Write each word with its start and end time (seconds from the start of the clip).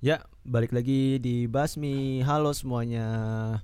Ya, 0.00 0.24
balik 0.48 0.72
lagi 0.72 1.20
di 1.20 1.44
Basmi. 1.44 2.24
Halo 2.24 2.56
semuanya, 2.56 3.04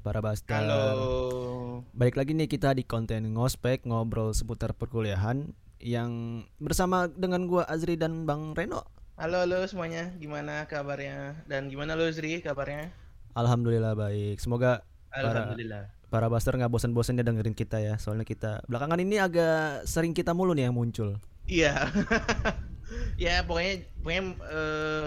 para 0.05 0.21
Baster. 0.21 0.53
Halo. 0.53 1.81
Balik 1.97 2.21
lagi 2.21 2.37
nih 2.37 2.45
kita 2.45 2.77
di 2.77 2.85
konten 2.85 3.33
ngospek 3.33 3.89
ngobrol 3.89 4.37
seputar 4.37 4.77
perkuliahan 4.77 5.49
yang 5.81 6.45
bersama 6.61 7.09
dengan 7.09 7.49
gua 7.49 7.65
Azri 7.65 7.97
dan 7.97 8.29
Bang 8.29 8.53
Reno. 8.53 8.85
Halo 9.17 9.49
halo 9.49 9.65
semuanya, 9.65 10.13
gimana 10.21 10.69
kabarnya? 10.69 11.41
Dan 11.49 11.73
gimana 11.73 11.97
lo 11.97 12.05
Zri 12.13 12.45
kabarnya? 12.45 12.93
Alhamdulillah 13.33 13.97
baik. 13.97 14.37
Semoga 14.37 14.85
para 15.09 15.33
Alhamdulillah. 15.33 15.89
para 16.13 16.29
Baster 16.29 16.53
nggak 16.53 16.69
bosan-bosan 16.69 17.17
ya 17.17 17.25
dengerin 17.25 17.57
kita 17.57 17.81
ya. 17.81 17.97
Soalnya 17.97 18.29
kita 18.29 18.61
belakangan 18.69 19.01
ini 19.01 19.17
agak 19.17 19.89
sering 19.89 20.13
kita 20.13 20.37
mulu 20.37 20.53
nih 20.53 20.69
yang 20.69 20.77
muncul. 20.77 21.17
Iya. 21.49 21.89
ya 23.25 23.41
pokoknya 23.49 23.89
pokoknya 24.05 24.23
eh, 24.53 25.05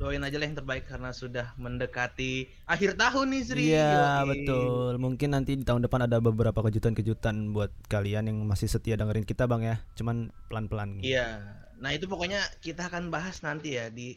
doain 0.00 0.24
aja 0.24 0.40
lah 0.40 0.48
yang 0.48 0.56
terbaik 0.56 0.88
karena 0.88 1.12
sudah 1.12 1.52
mendekati 1.60 2.48
akhir 2.64 2.96
tahun 2.96 3.36
nih 3.36 3.42
Zri. 3.44 3.64
Iya 3.76 4.24
betul. 4.24 4.96
Mungkin 4.96 5.36
nanti 5.36 5.60
di 5.60 5.64
tahun 5.68 5.84
depan 5.84 6.08
ada 6.08 6.16
beberapa 6.24 6.64
kejutan-kejutan 6.64 7.52
buat 7.52 7.68
kalian 7.92 8.32
yang 8.32 8.40
masih 8.48 8.72
setia 8.72 8.96
dengerin 8.96 9.28
kita 9.28 9.44
bang 9.44 9.60
ya. 9.60 9.76
Cuman 10.00 10.32
pelan-pelan. 10.48 11.04
Iya. 11.04 11.44
Nah 11.76 11.92
itu 11.92 12.08
pokoknya 12.08 12.40
kita 12.64 12.88
akan 12.88 13.12
bahas 13.12 13.44
nanti 13.44 13.76
ya 13.76 13.92
di 13.92 14.16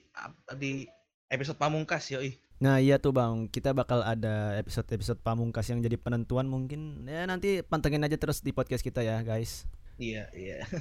di 0.56 0.88
episode 1.28 1.60
pamungkas 1.60 2.08
yoi. 2.16 2.40
Nah 2.64 2.80
iya 2.80 2.96
tuh 2.96 3.12
bang, 3.12 3.52
kita 3.52 3.76
bakal 3.76 4.00
ada 4.08 4.56
episode-episode 4.56 5.20
pamungkas 5.20 5.68
yang 5.68 5.84
jadi 5.84 6.00
penentuan 6.00 6.48
mungkin 6.48 7.04
ya 7.04 7.28
nanti 7.28 7.60
pantengin 7.60 8.08
aja 8.08 8.16
terus 8.16 8.40
di 8.40 8.56
podcast 8.56 8.88
kita 8.88 9.04
ya 9.04 9.20
guys. 9.20 9.68
Iya 10.00 10.32
iya. 10.32 10.64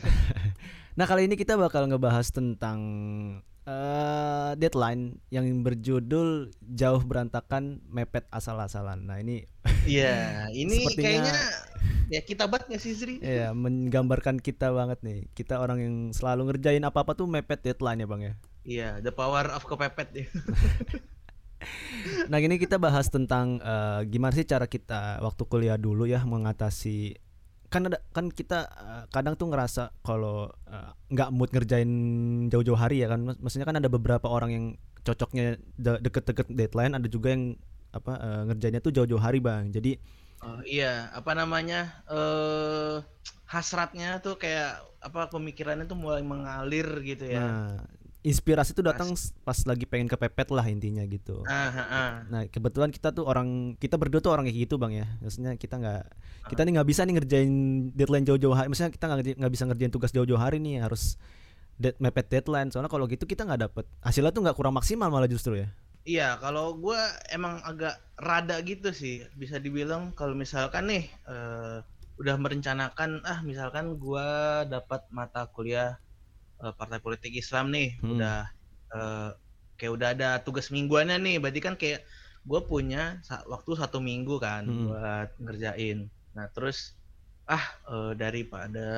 Nah 0.93 1.09
kali 1.09 1.25
ini 1.25 1.41
kita 1.41 1.57
bakal 1.57 1.89
ngebahas 1.89 2.29
tentang 2.29 2.79
eh 3.63 4.51
deadline 4.57 5.23
yang 5.29 5.47
berjudul 5.63 6.51
jauh 6.61 7.03
berantakan 7.03 7.79
mepet 7.87 8.27
asal-asalan. 8.29 9.07
Nah 9.07 9.19
ini 9.19 9.47
Iya. 9.87 10.47
Ini 10.51 10.87
Sepertinya- 10.89 11.03
kayaknya 11.03 11.37
ya 12.11 12.21
kita 12.21 12.45
banget 12.47 12.67
nggak 12.69 12.83
sih 12.83 12.93
Zri? 12.93 13.15
ya 13.19 13.51
menggambarkan 13.53 14.39
kita 14.39 14.71
banget 14.71 14.99
nih. 15.01 15.31
Kita 15.31 15.59
orang 15.59 15.79
yang 15.79 15.97
selalu 16.11 16.51
ngerjain 16.51 16.83
apa-apa 16.83 17.15
tuh 17.15 17.27
mepet 17.27 17.63
deadline 17.63 18.03
ya 18.03 18.07
bang 18.07 18.23
ya. 18.23 18.35
Iya. 18.63 18.89
The 19.01 19.11
power 19.11 19.47
of 19.51 19.63
kepepet 19.65 20.09
ya. 20.13 20.27
Nah 22.27 22.43
ini 22.43 22.59
kita 22.59 22.75
bahas 22.75 23.07
tentang 23.07 23.63
eh, 23.63 24.01
gimana 24.11 24.35
sih 24.35 24.43
cara 24.43 24.67
kita 24.67 25.23
waktu 25.23 25.47
kuliah 25.47 25.79
dulu 25.79 26.11
ya 26.11 26.27
mengatasi 26.27 27.15
kan 27.73 27.89
ada 27.89 27.99
kan 28.13 28.29
kita 28.29 28.69
eh, 28.69 29.05
kadang 29.09 29.35
tuh 29.41 29.49
ngerasa 29.49 29.83
kalau 30.05 30.53
eh, 30.69 30.91
nggak 31.09 31.29
mood 31.33 31.51
ngerjain 31.51 31.91
jauh-jauh 32.53 32.77
hari 32.77 33.01
ya 33.01 33.09
kan 33.09 33.25
maksudnya 33.41 33.65
kan 33.65 33.81
ada 33.81 33.89
beberapa 33.89 34.29
orang 34.29 34.51
yang 34.53 34.67
cocoknya 35.03 35.57
de- 35.81 36.01
deket-deket 36.05 36.47
deadline 36.53 36.93
ada 36.93 37.09
juga 37.09 37.33
yang 37.33 37.57
apa 37.97 38.13
eh, 38.21 38.43
ngerjainnya 38.53 38.81
tuh 38.85 38.93
jauh-jauh 38.93 39.23
hari 39.23 39.41
bang 39.41 39.73
jadi 39.73 39.97
Oh, 40.43 40.59
iya, 40.67 41.07
apa 41.15 41.39
namanya? 41.39 42.03
Eh 42.11 42.99
hasratnya 43.47 44.19
tuh 44.19 44.35
kayak 44.43 44.83
apa 44.99 45.31
pemikirannya 45.31 45.87
tuh 45.87 45.95
mulai 45.95 46.19
mengalir 46.25 46.89
gitu 47.07 47.31
ya. 47.31 47.39
nah 47.47 47.79
inspirasi 48.23 48.71
tuh 48.71 48.87
datang 48.87 49.11
pas 49.43 49.59
lagi 49.67 49.83
pengen 49.83 50.07
kepepet 50.07 50.55
lah 50.55 50.63
intinya 50.71 51.03
gitu. 51.11 51.43
Ah, 51.51 51.75
ah, 51.75 51.79
ah. 51.91 52.11
Nah 52.31 52.43
kebetulan 52.47 52.95
kita 52.95 53.11
tuh 53.11 53.27
orang 53.27 53.75
kita 53.83 53.99
berdua 53.99 54.23
tuh 54.23 54.31
orang 54.31 54.47
kayak 54.47 54.71
gitu 54.71 54.79
bang 54.79 55.03
ya. 55.03 55.07
Maksudnya 55.19 55.59
kita 55.59 55.75
nggak 55.83 56.03
kita 56.47 56.61
nih 56.63 56.73
nggak 56.79 56.89
bisa 56.89 57.01
nih 57.03 57.15
ngerjain 57.19 57.53
deadline 57.91 58.27
jauh-jauh 58.27 58.55
hari. 58.55 58.71
Maksudnya 58.71 58.95
kita 58.95 59.07
nggak 59.43 59.53
bisa 59.53 59.65
ngerjain 59.67 59.93
tugas 59.93 60.15
jauh-jauh 60.15 60.39
hari 60.39 60.63
nih 60.63 60.87
harus 60.87 61.19
dead 61.83 61.99
mepet 61.99 62.31
deadline. 62.31 62.71
Soalnya 62.71 62.91
kalau 62.91 63.11
gitu 63.11 63.27
kita 63.27 63.43
nggak 63.43 63.61
dapet. 63.67 63.85
Hasilnya 64.07 64.31
tuh 64.31 64.47
nggak 64.47 64.55
kurang 64.55 64.79
maksimal 64.79 65.11
malah 65.11 65.27
justru 65.27 65.59
ya. 65.59 65.69
Iya, 66.03 66.35
kalau 66.43 66.75
gua 66.79 66.99
emang 67.31 67.63
agak 67.63 67.95
rada 68.19 68.59
gitu 68.67 68.91
sih, 68.91 69.23
bisa 69.39 69.63
dibilang 69.63 70.11
kalau 70.15 70.35
misalkan 70.35 70.91
nih 70.91 71.07
eh 71.27 71.79
udah 72.23 72.37
merencanakan 72.39 73.23
ah 73.27 73.43
misalkan 73.43 73.99
gua 73.99 74.63
dapat 74.67 75.07
mata 75.11 75.47
kuliah 75.51 75.99
eh, 76.65 76.73
Partai 76.79 77.01
Politik 77.05 77.33
Islam 77.35 77.71
nih, 77.75 77.89
Hmm. 78.03 78.17
udah 78.19 78.39
eh 78.97 79.31
kayak 79.79 79.93
udah 79.99 80.09
ada 80.15 80.29
tugas 80.47 80.69
mingguannya 80.75 81.19
nih, 81.27 81.37
berarti 81.43 81.61
kan 81.65 81.75
kayak 81.81 82.01
gua 82.47 82.61
punya 82.67 83.19
waktu 83.51 83.71
satu 83.79 83.99
minggu 84.03 84.39
kan 84.43 84.63
Hmm. 84.67 84.87
buat 84.91 85.29
ngerjain. 85.43 86.09
Nah, 86.37 86.47
terus 86.55 86.95
ah 87.51 87.65
eh, 87.91 88.13
daripada 88.19 88.89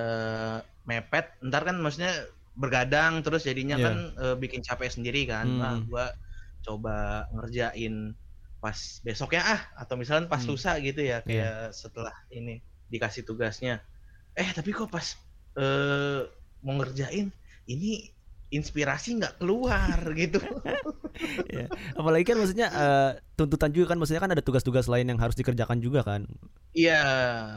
mepet, 0.85 1.27
ntar 1.45 1.63
kan 1.69 1.77
maksudnya 1.81 2.13
bergadang 2.55 3.25
terus 3.27 3.43
jadinya 3.49 3.77
Iya. 3.81 3.85
kan 3.87 3.97
eh, 4.25 4.37
bikin 4.39 4.61
capek 4.63 4.91
sendiri 4.93 5.27
kan. 5.29 5.47
Hmm. 5.49 5.61
Nah, 5.61 5.75
gua 5.89 6.07
coba 6.65 7.29
ngerjain 7.35 8.17
pas 8.63 8.79
besoknya 9.05 9.43
ah 9.45 9.61
atau 9.77 9.95
misalnya 10.01 10.25
pas 10.33 10.41
Hmm. 10.45 10.57
lusa 10.57 10.73
gitu 10.81 11.01
ya 11.05 11.21
kayak 11.21 11.77
setelah 11.77 12.15
ini 12.33 12.61
dikasih 12.89 13.25
tugasnya. 13.29 13.81
Eh, 14.37 14.49
tapi 14.57 14.73
kok 14.73 14.89
pas 14.93 15.07
eh 15.61 16.21
mau 16.65 16.75
ngerjain 16.81 17.29
ini 17.67 18.13
inspirasi 18.49 19.19
nggak 19.19 19.43
keluar 19.43 19.99
gitu. 20.21 20.39
Ya. 21.51 21.67
apalagi 21.95 22.27
kan 22.27 22.39
maksudnya 22.39 22.69
eh, 22.71 23.11
tuntutan 23.35 23.71
juga 23.71 23.95
kan 23.95 23.99
maksudnya 23.99 24.23
kan 24.23 24.35
ada 24.35 24.43
tugas-tugas 24.43 24.87
lain 24.87 25.07
yang 25.07 25.19
harus 25.19 25.35
dikerjakan 25.35 25.79
juga 25.79 26.03
kan 26.03 26.27
Iya, 26.75 26.99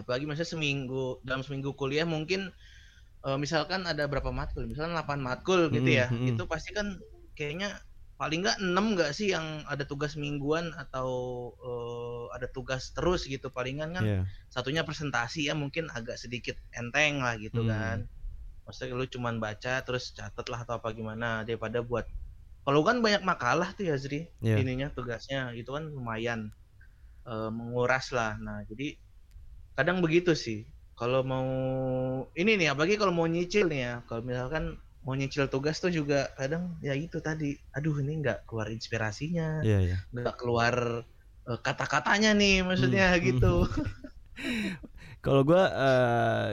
apalagi 0.05 0.29
misalnya 0.29 0.45
seminggu 0.47 1.17
dalam 1.25 1.41
seminggu 1.41 1.73
kuliah 1.73 2.05
mungkin 2.05 2.53
eh, 3.25 3.37
misalkan 3.37 3.85
ada 3.85 4.05
berapa 4.05 4.29
matkul, 4.29 4.69
misalnya 4.69 5.01
8 5.01 5.17
matkul 5.17 5.73
gitu 5.73 5.89
ya. 5.89 6.05
mm. 6.07 6.37
Itu 6.37 6.45
pasti 6.45 6.69
kan 6.69 7.01
kayaknya 7.33 7.81
paling 8.17 8.45
nggak 8.45 8.57
6 8.61 8.93
nggak 8.93 9.11
sih 9.13 9.33
yang 9.33 9.65
ada 9.65 9.85
tugas 9.85 10.13
mingguan 10.13 10.69
atau 10.77 11.09
eh, 11.57 12.25
ada 12.37 12.45
tugas 12.45 12.93
terus 12.93 13.25
gitu. 13.25 13.49
Palingan 13.49 13.97
kan 13.97 14.05
Iya. 14.05 14.21
satunya 14.49 14.85
presentasi 14.85 15.49
ya 15.49 15.57
mungkin 15.57 15.89
agak 15.89 16.21
sedikit 16.21 16.53
enteng 16.73 17.21
lah 17.25 17.41
gitu 17.41 17.65
Hmm. 17.65 17.69
kan. 17.73 17.97
Maksudnya 18.67 18.93
lu 18.99 19.07
cuman 19.15 19.35
baca 19.45 19.73
terus 19.87 20.11
catet 20.17 20.45
lah 20.51 20.59
atau 20.67 20.75
apa 20.79 20.89
gimana 20.99 21.47
daripada 21.47 21.79
buat 21.81 22.05
kalau 22.67 22.81
kan 22.87 22.99
banyak 23.05 23.23
makalah 23.25 23.69
tuh 23.77 23.85
ya 23.91 23.95
Zri 23.99 24.27
Iya. 24.43 24.57
ininya 24.61 24.87
tugasnya 24.95 25.55
itu 25.59 25.69
kan 25.75 25.85
lumayan 25.95 26.41
eh, 27.29 27.51
menguras 27.53 28.11
lah. 28.17 28.35
Nah, 28.41 28.63
jadi 28.69 28.97
kadang 29.77 29.99
begitu 30.05 30.33
sih. 30.37 30.59
Kalau 30.99 31.21
mau 31.25 31.47
ini 32.37 32.51
nih 32.59 32.67
apalagi 32.73 32.95
kalau 33.01 33.13
mau 33.15 33.27
nyicil 33.29 33.65
nih 33.71 33.81
ya. 33.87 33.93
Kalau 34.09 34.21
misalkan 34.25 34.63
mau 35.05 35.15
nyicil 35.17 35.47
tugas 35.53 35.77
tuh 35.83 35.91
juga 35.93 36.29
kadang 36.39 36.77
ya 36.83 36.93
itu 36.97 37.17
tadi. 37.23 37.55
Aduh, 37.77 37.95
ini 38.03 38.21
nggak 38.23 38.47
keluar 38.49 38.67
inspirasinya, 38.73 39.63
Iya 39.63 39.77
iya. 39.85 39.97
nggak 40.13 40.35
keluar 40.41 40.75
eh, 41.49 41.59
kata-katanya 41.65 42.29
nih 42.37 42.55
maksudnya 42.67 43.05
Hmm, 43.17 43.25
gitu. 43.27 43.53
Kalau 45.23 45.41
gua 45.47 45.63
eh, 45.73 46.51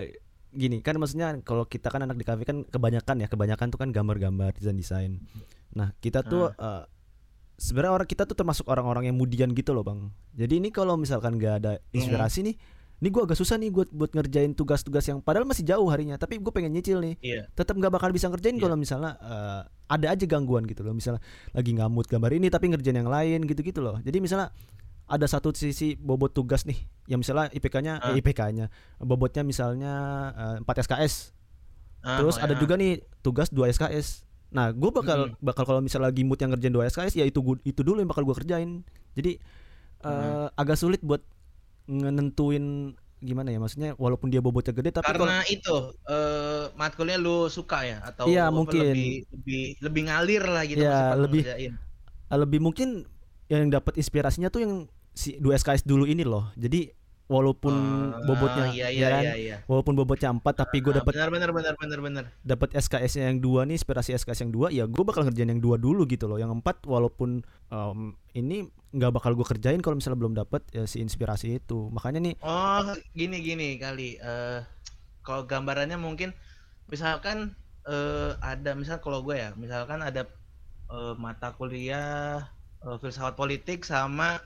gini 0.54 0.78
kan 0.80 0.96
maksudnya 0.96 1.34
kalau 1.42 1.66
kita 1.66 1.90
kan 1.90 2.06
anak 2.06 2.16
di 2.16 2.24
kafe 2.24 2.46
kan 2.46 2.62
kebanyakan 2.64 3.16
ya 3.20 3.28
kebanyakan 3.28 3.66
tuh 3.74 3.78
kan 3.82 3.90
gambar-gambar 3.90 4.54
desain-desain. 4.54 5.18
Nah 5.74 5.90
kita 5.98 6.22
tuh 6.22 6.54
eh, 6.54 6.82
sebenarnya 7.58 7.92
orang 8.02 8.08
kita 8.08 8.26
tuh 8.26 8.38
termasuk 8.38 8.66
orang-orang 8.70 9.10
yang 9.10 9.16
mudian 9.18 9.50
gitu 9.52 9.74
loh 9.74 9.82
bang. 9.82 10.10
Jadi 10.34 10.62
ini 10.62 10.68
kalau 10.70 10.94
misalkan 10.98 11.38
gak 11.38 11.54
ada 11.62 11.72
inspirasi 11.94 12.42
nih, 12.46 12.54
ini 13.02 13.08
gua 13.10 13.26
agak 13.26 13.38
susah 13.38 13.58
nih 13.58 13.70
buat 13.70 13.90
buat 13.94 14.10
ngerjain 14.10 14.54
tugas-tugas 14.54 15.06
yang 15.06 15.18
padahal 15.22 15.46
masih 15.46 15.62
jauh 15.66 15.86
harinya, 15.90 16.18
tapi 16.18 16.38
gue 16.42 16.52
pengen 16.54 16.74
nyicil 16.74 16.98
nih. 16.98 17.14
Iya. 17.22 17.42
Tetap 17.54 17.74
nggak 17.78 17.92
bakal 17.94 18.10
bisa 18.10 18.26
ngerjain 18.30 18.58
Iya. 18.58 18.62
kalau 18.66 18.76
misalnya 18.78 19.18
eh, 19.18 19.60
ada 19.90 20.06
aja 20.10 20.24
gangguan 20.26 20.66
gitu 20.66 20.82
loh. 20.82 20.94
Misalnya 20.94 21.22
lagi 21.54 21.70
ngamut 21.74 22.06
gambar 22.10 22.30
ini 22.34 22.50
tapi 22.50 22.70
ngerjain 22.70 22.98
yang 22.98 23.10
lain 23.10 23.46
gitu-gitu 23.46 23.82
loh. 23.82 23.98
Jadi 24.02 24.18
misalnya 24.18 24.50
ada 25.06 25.26
satu 25.26 25.52
sisi 25.52 25.94
bobot 25.94 26.30
tugas 26.30 26.64
nih 26.64 26.76
yang 27.04 27.20
misalnya 27.20 27.50
IPK-nya 27.50 27.92
Ah. 27.98 28.10
eh, 28.10 28.18
IPK-nya 28.18 28.72
bobotnya 28.98 29.42
misalnya 29.42 29.92
eh, 30.32 30.64
4 30.64 30.80
SKS 30.80 31.32
Ah, 32.00 32.20
terus 32.20 32.36
ada 32.36 32.48
makanya. 32.48 32.60
juga 32.60 32.74
nih 32.76 32.92
tugas 33.20 33.48
2 33.48 33.68
SKS 33.70 34.24
nah 34.48 34.70
gue 34.70 34.86
bakal 34.88 35.18
Mm-mm. 35.28 35.40
bakal 35.40 35.64
kalau 35.64 35.80
misalnya 35.80 36.08
lagi 36.08 36.22
mood 36.22 36.36
yang 36.36 36.52
ngerjain 36.52 36.70
2 36.70 36.84
SKS 36.86 37.14
ya 37.14 37.24
itu 37.24 37.40
itu 37.62 37.80
dulu 37.80 37.98
yang 37.98 38.06
bakal 38.06 38.22
gue 38.22 38.32
kerjain 38.34 38.84
jadi 39.12 39.40
eh, 40.02 40.46
agak 40.54 40.76
sulit 40.76 41.00
buat 41.00 41.20
nentuin 41.86 42.92
gimana 43.20 43.48
ya 43.48 43.56
maksudnya 43.56 43.96
walaupun 43.96 44.28
dia 44.28 44.38
bobotnya 44.38 44.72
gede 44.72 44.90
tapi 44.92 45.04
kalau 45.06 45.24
karena 45.24 45.40
itu 45.48 45.76
eh 46.06 46.64
matkulnya 46.76 47.16
lu 47.16 47.48
suka 47.48 47.80
ya 47.82 47.98
atau 48.04 48.28
apa, 48.28 48.52
mungkin. 48.52 48.84
lebih 48.84 49.12
lebih 49.32 49.62
lebih 49.80 50.02
ngalir 50.04 50.42
lah 50.44 50.64
gitu 50.64 50.84
pas 50.84 51.16
lebih- 51.18 51.44
ngerjain. 51.44 51.72
lebih 52.30 52.60
mungkin 52.60 52.88
yang 53.46 53.68
dapat 53.68 53.96
inspirasinya 53.96 54.48
tuh 54.48 54.60
yang 54.60 54.72
si 55.14 55.38
2 55.38 55.54
SKS 55.54 55.86
dulu 55.86 56.04
ini 56.04 56.22
loh 56.22 56.50
jadi 56.54 56.90
walaupun 57.24 57.72
Ah, 57.72 58.20
bobotnya 58.20 58.68
iya 58.68 58.84
ya 58.84 58.92
iya 58.92 59.08
kan? 59.08 59.22
iya 59.24 59.34
iya. 59.34 59.56
walaupun 59.64 59.96
bobotnya 59.96 60.28
4 60.28 60.44
tapi 60.44 60.84
gue 60.84 60.92
Ah, 60.92 61.00
dapat 61.00 61.12
benar 61.16 61.30
benar 61.32 61.50
benar 61.56 61.74
benar 61.74 62.00
benar. 62.02 62.24
dapat 62.44 62.76
SKS-nya 62.76 63.32
yang 63.32 63.40
dua 63.40 63.64
nih 63.64 63.80
inspirasi 63.80 64.12
SKS 64.12 64.44
yang 64.44 64.52
dua 64.52 64.68
ya 64.68 64.84
gue 64.84 65.00
bakal 65.00 65.24
ngerjain 65.24 65.48
yang 65.48 65.62
dua 65.62 65.80
dulu 65.80 66.04
gitu 66.04 66.28
loh 66.28 66.36
yang 66.36 66.52
empat 66.52 66.84
walaupun 66.84 67.40
em, 67.70 67.98
ini 68.34 68.68
nggak 68.92 69.10
bakal 69.10 69.32
gue 69.32 69.46
kerjain 69.48 69.80
kalau 69.80 69.96
misalnya 69.96 70.20
belum 70.20 70.34
dapat 70.36 70.68
ya, 70.68 70.84
si 70.84 71.00
inspirasi 71.00 71.56
itu 71.56 71.88
makanya 71.88 72.20
nih 72.20 72.34
Oh, 72.44 72.84
gini 73.16 73.40
gini 73.40 73.80
kali 73.80 74.20
eh 74.20 74.60
kalau 75.24 75.48
gambarannya 75.48 75.96
mungkin 75.96 76.36
misalkan 76.86 77.56
eh 77.88 78.36
ada 78.38 78.76
misal 78.76 79.00
kalau 79.00 79.24
gue 79.24 79.36
ya, 79.36 79.56
misalkan 79.56 80.00
ada 80.00 80.28
uh, 80.88 81.16
mata 81.16 81.56
kuliah 81.56 82.52
uh, 82.80 82.96
filsafat 82.96 83.32
politik 83.32 83.80
sama 83.82 84.44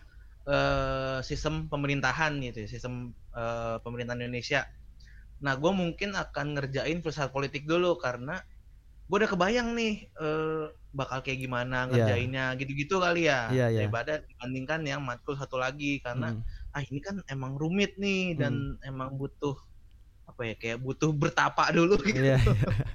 uh, 0.48 1.20
sistem 1.20 1.68
pemerintahan 1.68 2.40
gitu 2.40 2.64
ya, 2.64 2.68
sistem 2.68 3.12
uh, 3.36 3.76
pemerintahan 3.84 4.24
Indonesia. 4.24 4.64
Nah, 5.44 5.54
gue 5.54 5.70
mungkin 5.70 6.16
akan 6.16 6.58
ngerjain 6.58 6.98
filsafat 7.04 7.30
politik 7.30 7.68
dulu 7.68 8.00
karena 8.00 8.42
gue 9.08 9.16
udah 9.24 9.30
kebayang 9.30 9.72
nih 9.72 10.04
uh, 10.20 10.68
bakal 10.92 11.24
kayak 11.24 11.40
gimana 11.40 11.84
iya. 11.84 11.88
ngerjainnya 11.88 12.44
yeah. 12.52 12.58
gitu-gitu 12.60 13.00
kali 13.00 13.24
ya 13.24 13.48
yeah, 13.48 13.68
yeah. 13.72 13.88
daripada 13.88 14.20
dibandingkan 14.20 14.84
yang 14.84 15.00
matkul 15.00 15.32
satu 15.32 15.56
lagi 15.56 16.00
karena 16.04 16.36
hmm. 16.36 16.76
ah 16.76 16.82
ini 16.84 17.00
kan 17.00 17.16
emang 17.32 17.56
rumit 17.56 17.96
nih 17.96 18.36
dan 18.36 18.76
hmm. 18.76 18.84
emang 18.84 19.16
butuh 19.16 19.56
apa 20.38 20.46
ya 20.46 20.54
kayak 20.54 20.78
butuh 20.78 21.10
bertapa 21.10 21.74
dulu 21.74 21.98
gitu. 22.06 22.22
Yeah, 22.22 22.38
yeah. 22.46 22.86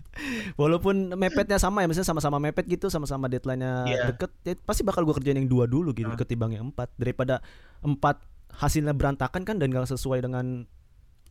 Walaupun 0.56 1.12
mepetnya 1.20 1.60
sama 1.60 1.84
ya, 1.84 1.92
misalnya 1.92 2.08
sama-sama 2.08 2.40
mepet 2.40 2.64
gitu, 2.72 2.88
sama-sama 2.88 3.28
deadline-nya 3.28 3.84
yeah. 3.84 4.08
deket, 4.08 4.32
ya 4.48 4.56
pasti 4.64 4.88
bakal 4.88 5.04
gue 5.04 5.12
kerjain 5.12 5.36
yang 5.36 5.52
dua 5.52 5.68
dulu 5.68 5.92
gitu, 5.92 6.08
uh. 6.08 6.16
ketimbang 6.16 6.56
yang 6.56 6.72
empat 6.72 6.88
daripada 6.96 7.44
empat 7.84 8.24
hasilnya 8.48 8.96
berantakan 8.96 9.44
kan 9.44 9.60
dan 9.60 9.76
gak 9.76 9.92
sesuai 9.92 10.24
dengan 10.24 10.64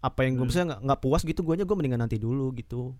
apa 0.05 0.21
yang 0.29 0.37
gue 0.37 0.45
hmm. 0.45 0.53
misalnya 0.53 0.77
nggak 0.85 1.01
puas 1.01 1.25
gitu, 1.25 1.41
gue 1.41 1.57
aja 1.57 1.65
gue 1.65 1.77
mendingan 1.81 2.05
nanti 2.05 2.21
dulu 2.21 2.53
gitu. 2.61 2.93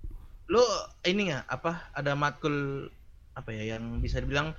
Lu 0.49 0.65
ini 1.05 1.37
ya 1.37 1.45
apa 1.45 1.93
ada 1.93 2.17
matkul 2.17 2.89
apa 3.37 3.53
ya 3.53 3.77
yang 3.77 4.01
bisa 4.01 4.25
dibilang 4.25 4.57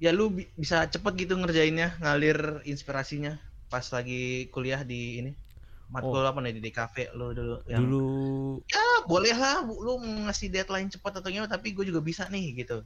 ya 0.00 0.08
lu 0.08 0.32
bi 0.32 0.48
bisa 0.56 0.88
cepet 0.88 1.28
gitu 1.28 1.36
ngerjainnya 1.36 2.00
ngalir 2.00 2.64
inspirasinya 2.64 3.36
pas 3.68 3.84
lagi 3.92 4.48
kuliah 4.48 4.80
di 4.80 5.20
ini 5.20 5.43
matkul 5.94 6.18
oh. 6.18 6.26
apa 6.26 6.42
nih 6.42 6.58
di 6.58 6.72
kafe 6.74 7.06
lu 7.14 7.30
dulu 7.30 7.62
yang 7.70 7.86
dulu 7.86 8.58
ya 8.66 9.06
boleh 9.06 9.30
lah 9.30 9.62
lu 9.62 9.94
ngasih 10.26 10.50
deadline 10.50 10.90
cepat 10.90 11.22
atau 11.22 11.30
gimana 11.30 11.46
tapi 11.46 11.70
gue 11.70 11.86
juga 11.86 12.02
bisa 12.02 12.26
nih 12.26 12.66
gitu. 12.66 12.82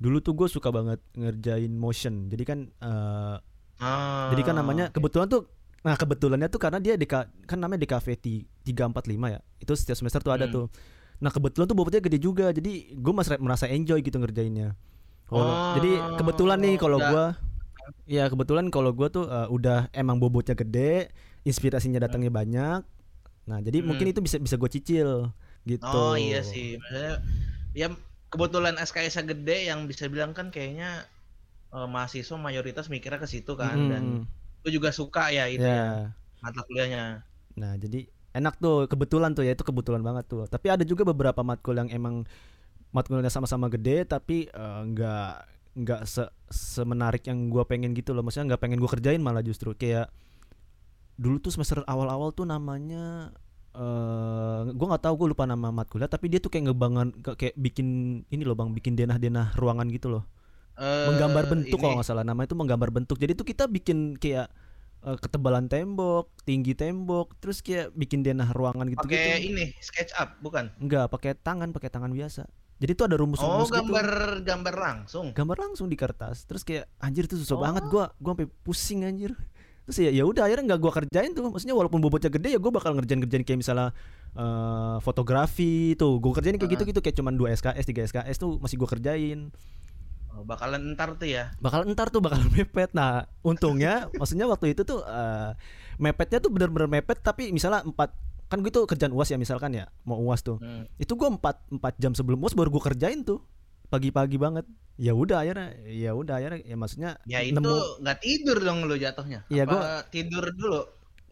Dulu 0.00 0.24
tuh 0.24 0.32
gue 0.32 0.48
suka 0.48 0.72
banget 0.72 1.00
ngerjain 1.12 1.72
motion. 1.76 2.32
Jadi 2.32 2.44
kan 2.48 2.58
uh, 2.80 3.36
ah, 3.84 4.32
jadi 4.32 4.42
kan 4.42 4.56
namanya 4.56 4.88
okay. 4.88 4.96
kebetulan 4.96 5.28
tuh 5.28 5.52
nah 5.84 5.94
kebetulannya 5.94 6.48
tuh 6.50 6.58
karena 6.58 6.82
dia 6.82 6.98
di 6.98 7.06
kan 7.06 7.28
namanya 7.54 7.84
di 7.84 7.88
kafe 7.88 8.16
tiga 8.64 8.88
empat 8.88 9.04
lima 9.04 9.36
ya? 9.36 9.40
Itu 9.60 9.76
setiap 9.76 10.00
semester 10.00 10.24
tuh 10.24 10.32
ada 10.32 10.48
hmm. 10.48 10.54
tuh. 10.56 10.66
Nah 11.20 11.28
kebetulan 11.28 11.68
tuh 11.68 11.76
bobotnya 11.76 12.00
gede 12.04 12.20
juga, 12.20 12.52
jadi 12.52 12.92
gue 12.92 13.12
merasa 13.40 13.64
enjoy 13.68 14.00
gitu 14.04 14.16
ngerjainnya. 14.20 14.76
Oh, 15.32 15.40
oh 15.42 15.74
jadi 15.80 16.20
kebetulan 16.20 16.58
nih 16.60 16.76
kalau 16.76 17.00
gue, 17.00 17.24
ya 18.06 18.26
kebetulan 18.26 18.70
kalau 18.70 18.90
gue 18.94 19.08
tuh 19.10 19.26
uh, 19.26 19.48
udah 19.50 19.90
emang 19.94 20.18
bobotnya 20.18 20.54
gede, 20.58 21.10
inspirasinya 21.46 22.02
datangnya 22.02 22.32
banyak. 22.32 22.80
Nah 23.46 23.58
jadi 23.62 23.82
hmm. 23.82 23.86
mungkin 23.86 24.06
itu 24.10 24.20
bisa 24.22 24.36
bisa 24.42 24.58
gue 24.58 24.70
cicil 24.70 25.30
gitu. 25.66 25.86
Oh 25.86 26.14
iya 26.14 26.42
sih, 26.42 26.78
maksudnya 26.78 27.22
ya 27.74 27.86
kebetulan 28.30 28.78
SKS 28.78 29.22
gede 29.26 29.70
yang 29.70 29.86
bisa 29.86 30.10
bilang 30.10 30.34
kan 30.34 30.50
kayaknya 30.50 31.06
uh, 31.70 31.86
mahasiswa 31.86 32.36
mayoritas 32.38 32.90
mikirnya 32.90 33.22
ke 33.22 33.28
situ 33.30 33.54
kan 33.54 33.76
hmm. 33.76 33.90
dan 33.90 34.04
gue 34.66 34.70
juga 34.74 34.90
suka 34.90 35.30
ya 35.30 35.46
itu 35.46 35.62
yeah. 35.62 36.10
ya 36.10 36.42
mata 36.42 36.60
kuliahnya. 36.66 37.22
Nah 37.58 37.72
jadi 37.78 38.06
enak 38.36 38.60
tuh 38.60 38.84
kebetulan 38.90 39.32
tuh 39.32 39.46
ya 39.46 39.56
itu 39.56 39.64
kebetulan 39.64 40.04
banget 40.04 40.28
tuh 40.28 40.44
tapi 40.44 40.68
ada 40.68 40.84
juga 40.84 41.08
beberapa 41.08 41.40
matkul 41.40 41.72
yang 41.80 41.88
emang 41.88 42.28
matkulnya 42.92 43.32
sama-sama 43.32 43.72
gede 43.72 44.04
tapi 44.04 44.52
uh, 44.52 44.84
nggak 45.76 46.00
nggak 46.00 46.00
se 46.08 46.24
semenarik 46.48 47.28
yang 47.28 47.52
gue 47.52 47.60
pengen 47.68 47.92
gitu 47.92 48.16
loh 48.16 48.24
maksudnya 48.24 48.54
nggak 48.54 48.62
pengen 48.64 48.78
gue 48.80 48.90
kerjain 48.90 49.20
malah 49.20 49.44
justru 49.44 49.76
kayak 49.76 50.08
dulu 51.20 51.36
tuh 51.40 51.52
semester 51.52 51.84
awal-awal 51.84 52.32
tuh 52.32 52.48
namanya 52.48 53.32
uh, 53.76 54.64
eh, 54.64 54.72
gue 54.72 54.86
nggak 54.88 55.04
tahu 55.04 55.14
gue 55.20 55.28
lupa 55.36 55.44
nama 55.44 55.68
matkulnya 55.68 56.08
tapi 56.08 56.32
dia 56.32 56.40
tuh 56.40 56.48
kayak 56.48 56.72
ngebangun 56.72 57.12
kayak 57.20 57.52
bikin 57.60 58.20
ini 58.32 58.42
loh 58.44 58.56
bang 58.56 58.72
bikin 58.72 58.96
denah-denah 58.96 59.52
ruangan 59.60 59.88
gitu 59.92 60.08
loh 60.08 60.24
uh, 60.80 61.12
menggambar 61.12 61.44
bentuk 61.52 61.76
kalau 61.76 62.00
nggak 62.00 62.08
salah 62.08 62.24
nama 62.24 62.40
itu 62.48 62.56
menggambar 62.56 62.88
bentuk 62.88 63.20
jadi 63.20 63.36
tuh 63.36 63.44
kita 63.44 63.68
bikin 63.68 64.16
kayak 64.16 64.48
uh, 65.06 65.16
ketebalan 65.18 65.70
tembok, 65.70 66.34
tinggi 66.42 66.74
tembok, 66.74 67.38
terus 67.38 67.62
kayak 67.62 67.94
bikin 67.94 68.26
denah 68.26 68.50
ruangan 68.50 68.90
gitu 68.90 69.06
gitu. 69.06 69.14
Pakai 69.14 69.38
ini 69.46 69.70
SketchUp 69.78 70.42
bukan? 70.42 70.74
Enggak, 70.82 71.06
pakai 71.14 71.38
tangan, 71.38 71.70
pakai 71.70 71.90
tangan 71.94 72.10
biasa. 72.10 72.50
Jadi 72.76 72.92
tuh 72.92 73.04
ada 73.08 73.16
rumus-rumus 73.16 73.68
Oh, 73.68 73.72
gambar 73.72 74.08
gitu. 74.40 74.52
gambar 74.52 74.74
langsung. 74.76 75.26
Gambar 75.32 75.56
langsung 75.56 75.88
di 75.88 75.96
kertas. 75.96 76.44
Terus 76.44 76.60
kayak 76.60 76.84
anjir 77.00 77.24
tuh 77.24 77.40
susah 77.40 77.56
oh. 77.56 77.62
banget 77.64 77.88
gua, 77.88 78.12
gua 78.20 78.36
sampai 78.36 78.48
pusing 78.64 79.08
anjir. 79.08 79.32
Terus 79.88 79.96
ya 80.02 80.10
ya 80.12 80.24
udah 80.28 80.44
akhirnya 80.44 80.74
nggak 80.74 80.80
gua 80.84 80.92
kerjain 80.92 81.32
tuh. 81.32 81.48
Maksudnya 81.48 81.72
walaupun 81.72 82.04
bobotnya 82.04 82.28
gede 82.28 82.52
ya 82.52 82.60
gua 82.60 82.72
bakal 82.76 82.92
ngerjain-ngerjain 83.00 83.48
kayak 83.48 83.60
misalnya 83.64 83.96
uh, 84.36 85.00
fotografi 85.00 85.96
tuh. 85.96 86.20
Gua 86.20 86.36
kerjain 86.36 86.60
kayak 86.60 86.76
gitu-gitu 86.76 87.00
kayak 87.00 87.16
cuman 87.16 87.34
2 87.40 87.56
SKS, 87.56 87.84
3 87.88 88.08
SKS 88.12 88.36
tuh 88.36 88.60
masih 88.60 88.76
gua 88.76 88.92
kerjain. 88.92 89.48
Oh, 90.36 90.44
bakalan 90.44 90.92
entar 90.92 91.16
tuh 91.16 91.32
ya. 91.32 91.56
Bakalan 91.64 91.96
entar 91.96 92.12
tuh 92.12 92.20
bakalan 92.20 92.44
mepet. 92.60 92.92
Nah, 92.92 93.24
untungnya 93.40 94.12
maksudnya 94.20 94.44
waktu 94.44 94.76
itu 94.76 94.84
tuh 94.84 95.00
uh, 95.00 95.56
mepetnya 95.96 96.44
tuh 96.44 96.52
bener-bener 96.52 96.92
mepet 96.92 97.24
tapi 97.24 97.48
misalnya 97.56 97.80
empat 97.88 98.12
kan 98.46 98.62
gue 98.62 98.70
tuh 98.70 98.86
kerjaan 98.86 99.10
uas 99.10 99.26
ya 99.26 99.38
misalkan 99.38 99.74
ya 99.74 99.90
mau 100.06 100.18
uas 100.22 100.42
tuh. 100.46 100.62
Hmm. 100.62 100.86
itu 101.02 101.18
gue 101.18 101.28
empat 101.28 101.66
empat 101.70 101.94
jam 101.98 102.14
sebelum 102.14 102.38
uas 102.42 102.54
baru 102.54 102.70
gue 102.70 102.82
kerjain 102.82 103.26
tuh 103.26 103.42
pagi-pagi 103.90 104.38
banget. 104.38 104.66
Ya 104.96 105.12
udah 105.12 105.44
akhirnya 105.44 105.76
ya 105.84 106.16
udah 106.16 106.40
akhirnya 106.40 106.60
ya 106.64 106.76
maksudnya 106.78 107.10
ya 107.28 107.44
itu 107.44 107.60
nggak 108.00 108.18
tidur 108.22 108.58
dong 108.62 108.86
lo 108.86 108.94
jatuhnya. 108.96 109.44
Ya 109.52 109.66
gue 109.66 109.80
tidur 110.14 110.44
dulu? 110.54 110.80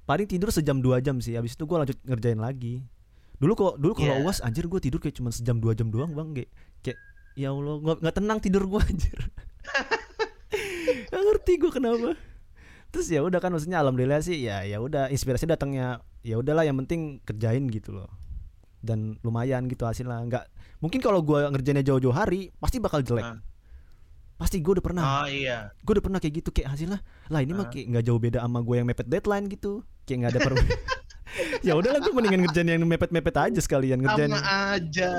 Paling 0.05 0.29
tidur 0.29 0.53
sejam 0.53 0.85
dua 0.85 1.01
jam 1.01 1.17
sih 1.23 1.33
habis 1.39 1.57
itu 1.57 1.65
gue 1.65 1.77
lanjut 1.79 1.99
ngerjain 2.05 2.41
lagi. 2.43 2.85
Dulu 3.41 3.53
kok 3.57 3.75
dulu 3.81 3.93
kalau 3.97 4.21
yeah. 4.21 4.27
uas 4.27 4.45
anjir 4.45 4.69
gue 4.69 4.81
tidur 4.83 5.01
kayak 5.01 5.17
cuma 5.17 5.33
sejam 5.33 5.57
dua 5.63 5.73
jam 5.73 5.89
doang 5.89 6.13
bang 6.13 6.29
kayak 6.37 6.51
kayak 6.85 6.99
ya 7.39 7.51
Allah 7.55 7.81
nggak 7.81 7.97
nggak 8.05 8.15
tenang 8.21 8.39
tidur 8.43 8.63
gue 8.69 8.81
anjir. 8.91 9.19
Gak 10.85 11.23
ngerti 11.25 11.53
gue 11.59 11.73
kenapa 11.73 12.15
terus 12.95 13.11
ya 13.11 13.27
udah 13.27 13.43
kan 13.43 13.51
maksudnya 13.51 13.83
alhamdulillah 13.83 14.23
sih 14.23 14.39
ya 14.39 14.63
ya 14.63 14.79
udah 14.79 15.11
inspirasi 15.11 15.51
datangnya 15.51 15.99
ya 16.23 16.39
udahlah 16.39 16.63
yang 16.63 16.79
penting 16.87 17.19
kerjain 17.27 17.67
gitu 17.67 17.91
loh 17.91 18.07
dan 18.79 19.19
lumayan 19.27 19.67
gitu 19.67 19.83
hasilnya 19.83 20.23
nggak 20.31 20.45
mungkin 20.79 21.03
kalau 21.03 21.19
gue 21.27 21.43
ngerjainnya 21.51 21.83
jauh-jauh 21.83 22.15
hari 22.15 22.55
pasti 22.63 22.79
bakal 22.79 23.03
jelek 23.03 23.27
uh. 23.27 23.43
pasti 24.39 24.63
gue 24.63 24.79
udah 24.79 24.85
pernah 24.85 25.03
oh, 25.03 25.27
iya. 25.27 25.75
gue 25.83 25.93
udah 25.99 26.05
pernah 26.07 26.23
kayak 26.23 26.39
gitu 26.39 26.55
kayak 26.55 26.79
hasilnya 26.79 27.03
lah 27.35 27.43
ini 27.43 27.51
uh. 27.51 27.59
mah 27.59 27.67
kayak 27.67 27.91
nggak 27.91 28.05
jauh 28.07 28.21
beda 28.23 28.39
sama 28.39 28.63
gue 28.63 28.75
yang 28.79 28.87
mepet 28.87 29.11
deadline 29.11 29.51
gitu 29.51 29.83
kayak 30.07 30.17
nggak 30.23 30.33
ada 30.39 30.41
per 30.47 30.53
ya 31.67 31.73
udahlah 31.75 32.01
gue 32.03 32.13
mendingan 32.15 32.41
ngerjain 32.47 32.69
yang 32.69 32.87
mepet-mepet 32.87 33.37
aja 33.37 33.61
sekalian 33.61 33.99
ngerjain 34.03 34.31
sama 34.31 34.77
aja 34.77 35.11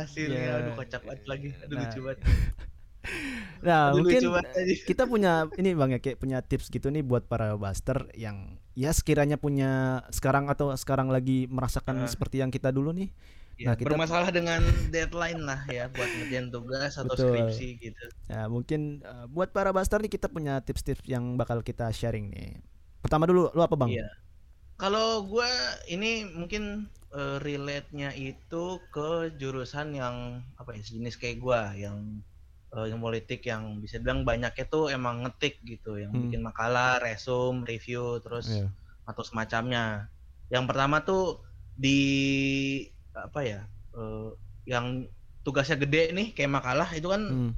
hasilnya 0.00 0.40
yeah. 0.40 0.58
aduh 0.58 0.72
kocak 0.78 1.02
banget 1.06 1.24
lagi 1.30 1.48
aduh 1.62 1.76
nah. 1.78 1.82
lucu 1.86 1.98
banget 2.02 2.18
nah 3.64 3.96
mungkin 3.96 4.20
kita 4.84 5.08
punya 5.08 5.48
ini 5.56 5.72
bang 5.72 5.96
ya 5.96 6.00
kayak 6.04 6.18
punya 6.20 6.38
tips 6.44 6.68
gitu 6.68 6.92
nih 6.92 7.00
buat 7.00 7.24
para 7.24 7.56
buster 7.56 8.12
yang 8.12 8.60
ya 8.76 8.92
sekiranya 8.92 9.40
punya 9.40 10.04
sekarang 10.12 10.52
atau 10.52 10.68
sekarang 10.76 11.08
lagi 11.08 11.48
merasakan 11.48 12.04
uh. 12.04 12.10
seperti 12.10 12.44
yang 12.44 12.52
kita 12.52 12.68
dulu 12.68 12.92
nih 12.92 13.08
Ya, 13.54 13.70
nah, 13.70 13.74
kita 13.78 13.94
bermasalah 13.94 14.34
dengan 14.34 14.66
deadline 14.90 15.46
lah 15.46 15.62
ya 15.70 15.86
buat 15.86 16.10
ngerjain 16.10 16.50
tugas 16.50 16.98
atau 16.98 17.14
Betul. 17.14 17.30
skripsi 17.30 17.68
gitu. 17.78 18.04
Ya, 18.26 18.50
mungkin 18.50 18.98
uh, 19.06 19.30
buat 19.30 19.54
para 19.54 19.70
buster 19.70 20.02
nih 20.02 20.10
kita 20.10 20.26
punya 20.26 20.58
tips-tips 20.58 21.06
yang 21.06 21.38
bakal 21.38 21.62
kita 21.62 21.86
sharing 21.94 22.34
nih. 22.34 22.58
Pertama 22.98 23.30
dulu, 23.30 23.54
lu 23.54 23.62
apa 23.62 23.78
bang? 23.78 23.94
Iya. 23.94 24.10
Kalau 24.74 25.22
gue 25.30 25.46
ini 25.86 26.26
mungkin 26.34 26.90
uh, 27.14 27.38
relate-nya 27.38 28.10
itu 28.18 28.82
ke 28.90 29.30
jurusan 29.38 29.94
yang 29.94 30.42
apa 30.58 30.74
ya 30.74 30.82
sejenis 30.82 31.14
kayak 31.14 31.38
gue 31.38 31.60
yang 31.78 32.26
uh, 32.74 32.86
yang 32.90 32.98
politik 32.98 33.46
yang 33.46 33.78
bisa 33.78 34.02
bilang 34.02 34.26
banyak 34.26 34.50
itu 34.58 34.90
emang 34.90 35.22
ngetik 35.24 35.62
gitu 35.62 35.96
yang 35.96 36.10
hmm. 36.10 36.28
bikin 36.28 36.42
makalah, 36.42 36.98
resume, 36.98 37.62
review 37.64 38.18
terus 38.20 38.50
yeah. 38.50 38.68
atau 39.06 39.22
semacamnya. 39.22 40.10
Yang 40.50 40.64
pertama 40.68 41.06
tuh 41.06 41.40
di 41.74 42.00
apa 43.14 43.40
ya 43.46 43.60
uh, 43.94 44.34
yang 44.66 45.06
tugasnya 45.46 45.78
gede 45.78 46.10
nih 46.10 46.28
kayak 46.34 46.50
makalah 46.50 46.88
itu 46.92 47.06
kan 47.06 47.22
hmm. 47.22 47.52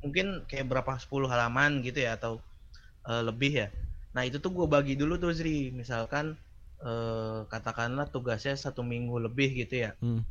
mungkin 0.00 0.26
kayak 0.48 0.68
berapa 0.68 0.96
10 0.96 1.28
halaman 1.28 1.84
gitu 1.84 2.00
ya 2.00 2.16
atau 2.16 2.40
uh, 3.04 3.22
lebih 3.22 3.52
ya. 3.52 3.68
Nah 4.16 4.24
itu 4.24 4.40
tuh 4.40 4.54
gue 4.54 4.66
bagi 4.70 4.94
dulu 4.94 5.18
tuh 5.18 5.34
Zri 5.34 5.74
misalkan 5.74 6.38
eh, 6.78 7.40
katakanlah 7.50 8.06
tugasnya 8.14 8.54
satu 8.54 8.86
minggu 8.86 9.18
lebih 9.18 9.66
gitu 9.66 9.88
ya 9.88 9.98
hmm. 9.98 10.22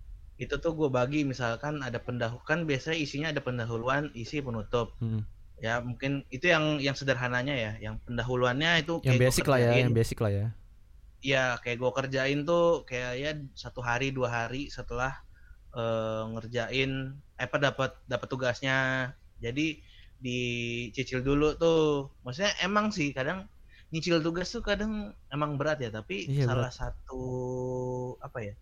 Itu 0.41 0.55
tuh 0.57 0.73
gue 0.73 0.89
bagi 0.89 1.21
misalkan 1.23 1.85
ada 1.85 2.01
pendahuluan 2.01 2.45
kan 2.45 2.59
biasanya 2.65 2.97
isinya 2.97 3.27
ada 3.29 3.41
pendahuluan 3.41 4.09
isi 4.17 4.41
penutup. 4.41 4.97
Hmm. 4.99 5.25
ya 5.63 5.79
mungkin 5.79 6.27
itu 6.27 6.51
yang 6.51 6.83
yang 6.83 6.91
sederhananya 6.91 7.55
ya 7.55 7.71
yang 7.79 7.95
pendahuluannya 8.03 8.83
itu 8.83 8.99
yang 9.07 9.15
basic 9.15 9.47
lah 9.47 9.63
ya 9.63 9.71
yang 9.79 9.95
basic 9.95 10.19
lah 10.19 10.31
ya. 10.33 10.47
Ya 11.23 11.43
kayak 11.63 11.79
gue 11.79 11.91
kerjain 11.93 12.43
tuh 12.43 12.83
kayak 12.83 13.11
ya 13.15 13.31
satu 13.55 13.79
hari 13.79 14.11
dua 14.11 14.27
hari 14.27 14.67
setelah 14.67 15.23
uh, 15.71 16.27
ngerjain 16.35 17.15
eh, 17.39 17.47
apa 17.47 17.57
dapat 17.63 17.95
dapat 18.11 18.27
tugasnya. 18.27 18.77
Jadi 19.39 19.79
dicicil 20.19 21.23
dulu 21.23 21.55
tuh. 21.55 22.11
Maksudnya 22.27 22.51
emang 22.59 22.91
sih 22.91 23.15
kadang 23.15 23.47
nyicil 23.93 24.19
tugas 24.25 24.49
tuh 24.49 24.65
kadang 24.65 25.13
emang 25.29 25.55
berat 25.55 25.77
ya 25.77 25.93
tapi 25.93 26.25
iya, 26.25 26.49
salah 26.49 26.73
berat. 26.73 26.81
satu 26.81 27.23
apa 28.25 28.39
ya 28.41 28.53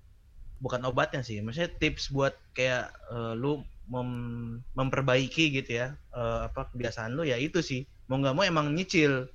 bukan 0.61 0.85
obatnya 0.85 1.25
sih 1.25 1.41
maksudnya 1.41 1.73
tips 1.81 2.13
buat 2.13 2.37
kayak 2.53 2.93
uh, 3.09 3.33
lu 3.33 3.65
mem 3.91 4.09
memperbaiki 4.71 5.51
gitu 5.51 5.83
ya 5.83 5.99
uh, 6.15 6.47
apa 6.47 6.71
kebiasaan 6.71 7.11
lu 7.11 7.27
ya 7.27 7.35
itu 7.35 7.59
sih. 7.59 7.83
Mau 8.07 8.19
nggak 8.23 8.35
mau 8.35 8.47
emang 8.47 8.71
nyicil. 8.71 9.27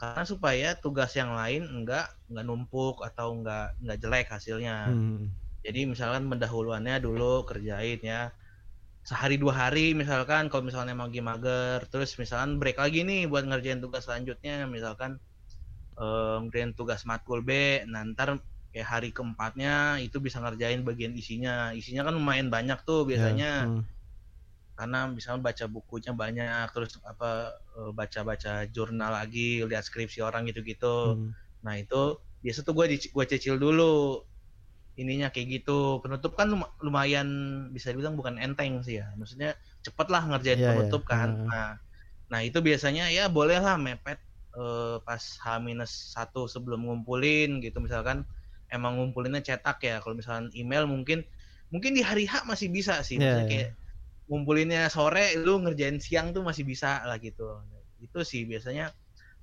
Karena 0.00 0.24
supaya 0.24 0.68
tugas 0.80 1.12
yang 1.14 1.36
lain 1.36 1.68
enggak 1.68 2.10
enggak 2.26 2.44
numpuk 2.48 3.04
atau 3.06 3.36
enggak 3.38 3.76
enggak 3.84 3.98
jelek 4.02 4.26
hasilnya. 4.32 4.76
Hmm. 4.90 5.30
jadi 5.60 5.84
misalkan 5.84 6.24
pendahuluannya 6.26 7.04
dulu 7.04 7.44
kerjain 7.44 8.00
ya. 8.00 8.32
Sehari 9.04 9.36
dua 9.36 9.68
hari 9.68 9.92
misalkan 9.92 10.48
kalau 10.48 10.64
misalnya 10.64 10.96
emang 10.96 11.12
mager. 11.12 11.84
Terus 11.92 12.16
misalkan 12.16 12.56
break 12.56 12.80
lagi 12.80 13.04
nih 13.04 13.28
buat 13.28 13.44
ngerjain 13.44 13.84
tugas 13.84 14.08
selanjutnya. 14.08 14.64
Misalkan 14.66 15.20
uh, 16.00 16.40
ngerjain 16.48 16.72
tugas 16.72 17.04
matkul 17.04 17.44
B. 17.44 17.84
Nanti 17.84 18.40
kayak 18.70 18.86
hari 18.86 19.10
keempatnya 19.10 19.98
itu 19.98 20.22
bisa 20.22 20.38
ngerjain 20.38 20.86
bagian 20.86 21.10
isinya 21.18 21.74
isinya 21.74 22.06
kan 22.06 22.14
lumayan 22.14 22.48
banyak 22.48 22.78
tuh 22.86 23.02
ya, 23.04 23.08
biasanya 23.14 23.50
yeah. 23.66 23.70
hmm. 23.70 23.82
karena 24.78 25.00
misalnya 25.10 25.42
baca 25.50 25.64
bukunya 25.66 26.12
banyak 26.14 26.66
terus 26.70 26.96
apa 27.02 27.58
eh, 27.76 27.90
baca-baca 27.90 28.70
jurnal 28.70 29.10
lagi 29.10 29.66
lihat 29.66 29.82
skripsi 29.82 30.22
orang 30.22 30.46
gitu-gitu 30.46 31.18
hmm. 31.18 31.30
nah 31.66 31.74
itu 31.74 32.22
biasa 32.40 32.62
tuh 32.62 32.72
gue 32.72 32.96
gue 32.96 33.24
cicil 33.26 33.58
dulu 33.58 34.22
ininya 34.96 35.32
kayak 35.34 35.60
gitu 35.60 35.98
penutup 36.04 36.36
kan 36.38 36.50
lumayan 36.84 37.28
bisa 37.74 37.90
dibilang 37.90 38.14
bukan 38.14 38.36
enteng 38.38 38.84
sih 38.86 39.02
ya 39.02 39.10
maksudnya 39.16 39.58
cepet 39.82 40.06
lah 40.08 40.22
ngerjain 40.30 40.60
yeah, 40.60 40.76
penutup 40.76 41.02
yeah. 41.06 41.10
kan 41.10 41.28
uh. 41.28 41.46
nah 41.50 41.68
nah 42.30 42.40
itu 42.46 42.62
biasanya 42.62 43.10
ya 43.10 43.26
boleh 43.26 43.58
lah 43.58 43.74
mepet 43.74 44.22
uh, 44.54 45.02
pas 45.02 45.18
H 45.18 45.58
minus 45.58 46.14
satu 46.14 46.46
sebelum 46.46 46.86
ngumpulin 46.86 47.58
gitu 47.58 47.82
misalkan 47.82 48.22
emang 48.70 48.98
ngumpulinnya 48.98 49.42
cetak 49.42 49.78
ya. 49.82 49.96
Kalau 50.00 50.14
misalnya 50.16 50.50
email 50.56 50.86
mungkin 50.86 51.26
mungkin 51.70 51.94
di 51.94 52.02
hari 52.02 52.26
H 52.26 52.46
masih 52.46 52.70
bisa 52.70 53.02
sih. 53.06 53.18
Yeah, 53.18 53.44
yeah. 53.44 53.48
kayak 53.48 53.70
ngumpulinnya 54.30 54.86
sore 54.90 55.34
lu 55.38 55.58
ngerjain 55.62 55.98
siang 55.98 56.30
tuh 56.30 56.42
masih 56.46 56.62
bisa 56.66 57.02
lah 57.06 57.18
gitu. 57.18 57.60
Itu 57.98 58.22
sih 58.22 58.46
biasanya 58.46 58.94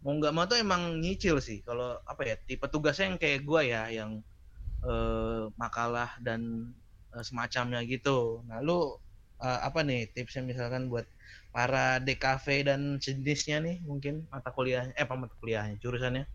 mau 0.01 0.15
nggak 0.15 0.33
mau 0.33 0.47
tuh 0.47 0.59
emang 0.59 0.97
nyicil 1.03 1.43
sih. 1.43 1.59
Kalau 1.61 1.99
apa 2.07 2.23
ya 2.23 2.35
tipe 2.47 2.65
tugasnya 2.71 3.13
yang 3.13 3.19
kayak 3.19 3.39
gua 3.43 3.61
ya 3.67 3.91
yang 3.91 4.23
eh, 4.87 5.43
makalah 5.59 6.15
dan 6.23 6.71
eh, 7.15 7.23
semacamnya 7.23 7.83
gitu. 7.83 8.43
Nah 8.47 8.63
lu 8.63 8.95
eh, 9.43 9.59
apa 9.63 9.83
nih 9.83 10.09
tipsnya 10.15 10.43
misalkan 10.47 10.87
buat 10.87 11.07
para 11.51 11.97
DKV 12.03 12.69
dan 12.69 12.81
jenisnya 13.01 13.57
nih 13.63 13.81
mungkin 13.81 14.29
mata 14.29 14.53
kuliah 14.53 14.93
eh 14.93 15.03
apa 15.03 15.17
mata 15.17 15.33
kuliahnya 15.41 15.81
jurusannya 15.81 16.29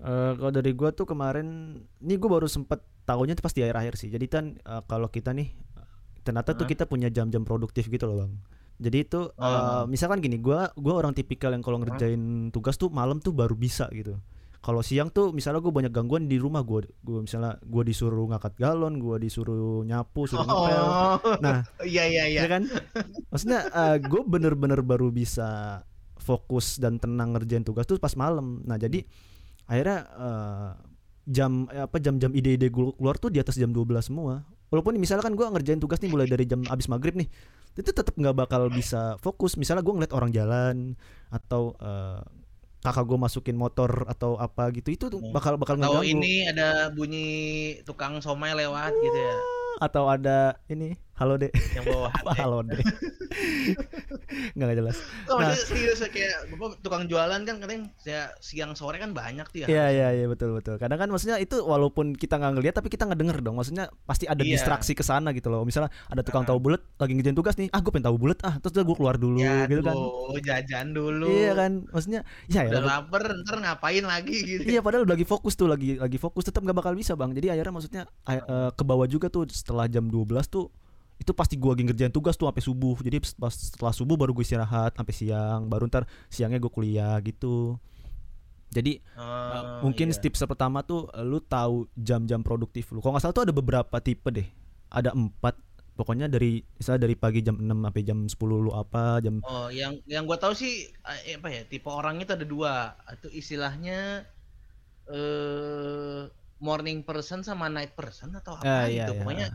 Uh, 0.00 0.32
kalau 0.38 0.52
dari 0.54 0.70
gua 0.72 0.94
tuh 0.94 1.04
kemarin, 1.04 1.76
ini 2.00 2.14
gua 2.16 2.40
baru 2.40 2.46
sempet 2.46 2.80
tahunya 3.04 3.34
tuh 3.34 3.44
pas 3.44 3.54
di 3.54 3.66
akhir-akhir 3.66 3.94
sih. 3.98 4.08
Jadi 4.08 4.26
kan 4.30 4.44
uh, 4.62 4.86
kalau 4.86 5.10
kita 5.10 5.34
nih 5.34 5.50
ternyata 6.20 6.52
tuh 6.52 6.68
kita 6.68 6.84
punya 6.84 7.08
jam-jam 7.08 7.42
produktif 7.42 7.88
gitu 7.88 8.04
loh 8.06 8.24
bang. 8.24 8.32
Jadi 8.80 8.96
itu 9.02 9.20
uh, 9.36 9.84
misalkan 9.84 10.24
gini, 10.24 10.40
gua 10.40 10.72
gua 10.78 11.04
orang 11.04 11.12
tipikal 11.12 11.52
yang 11.52 11.60
kalau 11.60 11.80
ngerjain 11.84 12.48
tugas 12.48 12.80
tuh 12.80 12.88
malam 12.88 13.20
tuh 13.20 13.34
baru 13.36 13.52
bisa 13.52 13.90
gitu. 13.92 14.16
Kalau 14.60 14.84
siang 14.84 15.08
tuh 15.08 15.32
misalnya 15.32 15.64
gue 15.64 15.72
banyak 15.72 15.88
gangguan 15.88 16.28
di 16.28 16.36
rumah 16.36 16.60
gue, 16.60 16.84
gue 17.00 17.24
misalnya 17.24 17.56
gue 17.64 17.80
disuruh 17.80 18.28
ngangkat 18.28 18.60
galon, 18.60 19.00
gue 19.00 19.16
disuruh 19.16 19.80
nyapu, 19.88 20.28
suruh 20.28 20.44
ngepel. 20.44 20.84
Oh, 20.84 21.16
nah, 21.40 21.64
iya 21.80 22.04
iya 22.04 22.28
iya. 22.28 22.40
Ya 22.44 22.48
kan? 22.52 22.68
Maksudnya 23.32 23.72
uh, 23.72 23.96
gue 23.96 24.20
bener-bener 24.20 24.84
baru 24.84 25.08
bisa 25.08 25.80
fokus 26.20 26.76
dan 26.76 27.00
tenang 27.00 27.32
ngerjain 27.32 27.64
tugas 27.64 27.88
tuh 27.88 27.96
pas 27.96 28.12
malam. 28.20 28.60
Nah 28.68 28.76
jadi 28.76 29.00
akhirnya 29.70 29.98
uh, 30.18 30.70
jam 31.30 31.70
eh, 31.70 31.86
apa 31.86 32.02
jam-jam 32.02 32.34
ide-ide 32.34 32.66
keluar 32.74 33.14
tuh 33.22 33.30
di 33.30 33.38
atas 33.38 33.54
jam 33.54 33.70
12 33.70 33.86
semua. 34.02 34.42
Walaupun 34.70 34.98
misalnya 34.98 35.26
kan 35.26 35.34
gue 35.34 35.46
ngerjain 35.46 35.78
tugas 35.82 36.02
nih 36.02 36.10
mulai 36.10 36.26
dari 36.26 36.46
jam 36.46 36.62
abis 36.66 36.86
maghrib 36.86 37.18
nih 37.18 37.26
itu 37.78 37.90
tetap 37.94 38.14
nggak 38.18 38.34
bakal 38.34 38.66
bisa 38.66 39.14
fokus. 39.22 39.54
Misalnya 39.54 39.86
gue 39.86 39.94
ngeliat 39.94 40.14
orang 40.14 40.30
jalan 40.34 40.76
atau 41.30 41.78
uh, 41.78 42.22
kakak 42.82 43.04
gue 43.06 43.18
masukin 43.18 43.56
motor 43.58 44.08
atau 44.10 44.40
apa 44.40 44.72
gitu 44.74 44.90
itu 44.90 45.04
tuh 45.06 45.20
bakal 45.30 45.60
bakal 45.60 45.76
atau 45.78 46.00
ini 46.00 46.48
ada 46.48 46.88
bunyi 46.90 47.28
tukang 47.84 48.18
somai 48.18 48.56
lewat 48.56 48.90
gitu 48.90 49.18
ya? 49.18 49.36
Atau 49.80 50.10
ada 50.10 50.58
ini 50.66 50.98
halo 51.20 51.36
dek. 51.36 51.52
Yang 51.76 51.84
bawah 51.92 52.10
apa 52.24 52.32
halo 52.40 52.58
dek? 52.64 52.80
Nggak 54.56 54.72
jelas. 54.80 54.96
Oh, 55.28 55.36
nah. 55.36 55.52
serius 55.52 56.00
kayak 56.08 56.48
bapak 56.56 56.80
tukang 56.80 57.04
jualan 57.06 57.44
kan 57.44 57.60
kadang 57.60 57.92
saya 58.00 58.32
siang 58.40 58.72
sore 58.72 58.96
kan 58.96 59.12
banyak 59.12 59.44
tuh 59.52 59.58
ya 59.62 59.66
iya 59.68 59.86
iya 59.92 60.08
iya 60.16 60.26
betul 60.26 60.56
betul. 60.56 60.80
Kadang 60.80 60.96
kan 60.96 61.12
maksudnya 61.12 61.36
itu 61.36 61.60
walaupun 61.60 62.16
kita 62.16 62.40
nggak 62.40 62.52
ngeliat 62.56 62.74
tapi 62.80 62.88
kita 62.88 63.04
nggak 63.04 63.20
denger 63.20 63.38
dong. 63.44 63.60
Maksudnya 63.60 63.92
pasti 64.08 64.24
ada 64.24 64.40
iya. 64.40 64.56
distraksi 64.56 64.96
ke 64.96 65.04
sana 65.04 65.36
gitu 65.36 65.52
loh. 65.52 65.68
Misalnya 65.68 65.92
ada 66.08 66.24
tukang 66.24 66.48
tahu 66.48 66.56
bulat 66.56 66.80
lagi 66.96 67.12
ngerjain 67.12 67.36
tugas 67.36 67.54
nih. 67.60 67.68
Ah 67.68 67.84
gue 67.84 67.92
pengen 67.92 68.08
tahu 68.08 68.16
bulat 68.16 68.40
ah 68.48 68.56
terus 68.56 68.80
gue 68.80 68.96
keluar 68.96 69.20
dulu 69.20 69.44
ya, 69.44 69.68
gitu 69.68 69.84
kan. 69.84 69.96
jajan 70.40 70.96
dulu. 70.96 71.28
Iya 71.28 71.52
kan? 71.52 71.72
Maksudnya 71.92 72.20
ya 72.48 72.64
ya 72.64 72.80
lapar 72.80 73.28
ntar 73.44 73.60
ngapain 73.60 74.04
lagi 74.08 74.36
gitu. 74.40 74.62
Iya 74.64 74.80
padahal 74.80 75.04
lagi 75.04 75.28
fokus 75.28 75.52
tuh 75.52 75.68
lagi 75.68 76.00
lagi 76.00 76.16
fokus 76.16 76.48
tetap 76.48 76.64
nggak 76.64 76.80
bakal 76.80 76.96
bisa 76.96 77.12
bang. 77.12 77.36
Jadi 77.36 77.52
akhirnya 77.52 77.72
maksudnya 77.76 78.02
uh, 78.24 78.72
ke 78.72 78.82
bawah 78.88 79.04
juga 79.04 79.28
tuh 79.28 79.44
setelah 79.52 79.84
jam 79.84 80.08
12 80.08 80.32
tuh 80.48 80.72
itu 81.20 81.36
pasti 81.36 81.60
gue 81.60 81.68
lagi 81.68 81.84
ngerjain 81.84 82.08
tugas 82.08 82.40
tuh 82.40 82.48
sampai 82.48 82.64
subuh. 82.64 82.96
Jadi 83.04 83.20
pas 83.36 83.52
setelah 83.52 83.92
subuh 83.92 84.16
baru 84.16 84.32
gue 84.32 84.40
istirahat 84.40 84.96
sampai 84.96 85.12
siang. 85.12 85.68
Baru 85.68 85.84
ntar 85.84 86.08
siangnya 86.32 86.56
gue 86.56 86.72
kuliah 86.72 87.20
gitu. 87.20 87.76
Jadi 88.72 89.04
uh, 89.20 89.84
mungkin 89.84 90.14
iya. 90.14 90.16
tips 90.16 90.46
pertama 90.48 90.80
tuh 90.80 91.12
lu 91.20 91.44
tahu 91.44 91.84
jam-jam 91.92 92.40
produktif 92.40 92.88
lu. 92.96 93.04
Kalau 93.04 93.12
nggak 93.12 93.28
salah 93.28 93.36
tuh 93.36 93.44
ada 93.44 93.52
beberapa 93.52 93.96
tipe 94.00 94.32
deh. 94.32 94.48
Ada 94.88 95.12
empat. 95.12 95.60
Pokoknya 96.00 96.32
dari 96.32 96.64
misalnya 96.80 97.04
dari 97.04 97.12
pagi 97.12 97.44
jam 97.44 97.60
6 97.60 97.68
sampai 97.68 98.02
jam 98.08 98.18
10 98.24 98.40
lu 98.48 98.72
apa 98.72 99.20
jam 99.20 99.44
oh 99.44 99.68
yang 99.68 100.00
yang 100.08 100.24
gue 100.24 100.38
tahu 100.40 100.56
sih 100.56 100.88
eh, 101.04 101.36
apa 101.36 101.52
ya 101.52 101.68
tipe 101.68 101.92
orang 101.92 102.24
itu 102.24 102.32
ada 102.32 102.46
dua. 102.48 102.96
Itu 103.12 103.28
istilahnya 103.28 104.24
eh 105.12 106.24
morning 106.60 107.02
person 107.02 107.44
sama 107.44 107.66
night 107.72 107.96
person 107.96 108.36
atau 108.36 108.60
apa 108.60 108.64
uh, 108.68 108.86
gitu. 108.86 109.12
iya. 109.12 109.20
pokoknya 109.20 109.48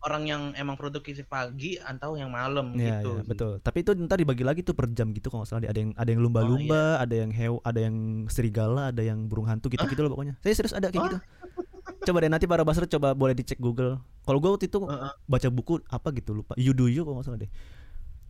orang 0.00 0.22
yang 0.24 0.42
emang 0.56 0.80
produktif 0.80 1.20
pagi 1.28 1.76
atau 1.76 2.16
yang 2.16 2.32
malam 2.32 2.72
ya, 2.72 3.00
gitu. 3.00 3.20
Ya, 3.20 3.24
betul. 3.24 3.52
Tapi 3.60 3.78
itu 3.84 3.90
ntar 4.08 4.16
dibagi 4.16 4.44
lagi 4.44 4.60
tuh 4.64 4.72
per 4.72 4.88
jam 4.96 5.12
gitu 5.12 5.28
kalau 5.28 5.44
salah 5.44 5.68
ada 5.68 5.76
yang 5.76 5.92
ada 5.92 6.08
yang 6.08 6.24
lumba-lumba, 6.24 6.72
oh, 6.72 6.86
iya. 6.96 7.04
ada 7.04 7.14
yang 7.20 7.30
hew, 7.32 7.54
ada 7.60 7.80
yang 7.84 7.96
serigala, 8.32 8.88
ada 8.88 9.02
yang 9.04 9.28
burung 9.28 9.44
hantu 9.44 9.68
gitu-gitu 9.68 10.00
loh 10.00 10.16
pokoknya. 10.16 10.40
Saya 10.40 10.54
serius 10.56 10.72
ada 10.72 10.88
kayak 10.88 11.04
gitu. 11.12 11.18
Coba 12.08 12.24
deh 12.24 12.32
nanti 12.32 12.48
para 12.48 12.64
baser 12.64 12.88
coba 12.88 13.12
boleh 13.12 13.36
dicek 13.36 13.60
Google. 13.60 14.00
Kalau 14.24 14.40
gue 14.40 14.48
waktu 14.48 14.72
itu 14.72 14.80
uh 14.80 14.88
-uh. 14.88 15.12
baca 15.28 15.48
buku 15.52 15.84
apa 15.84 16.08
gitu 16.16 16.32
lupa. 16.32 16.56
You 16.56 16.72
do 16.72 16.88
you 16.88 17.04
kalau 17.04 17.20
nggak 17.20 17.28
salah 17.28 17.40
deh. 17.44 17.50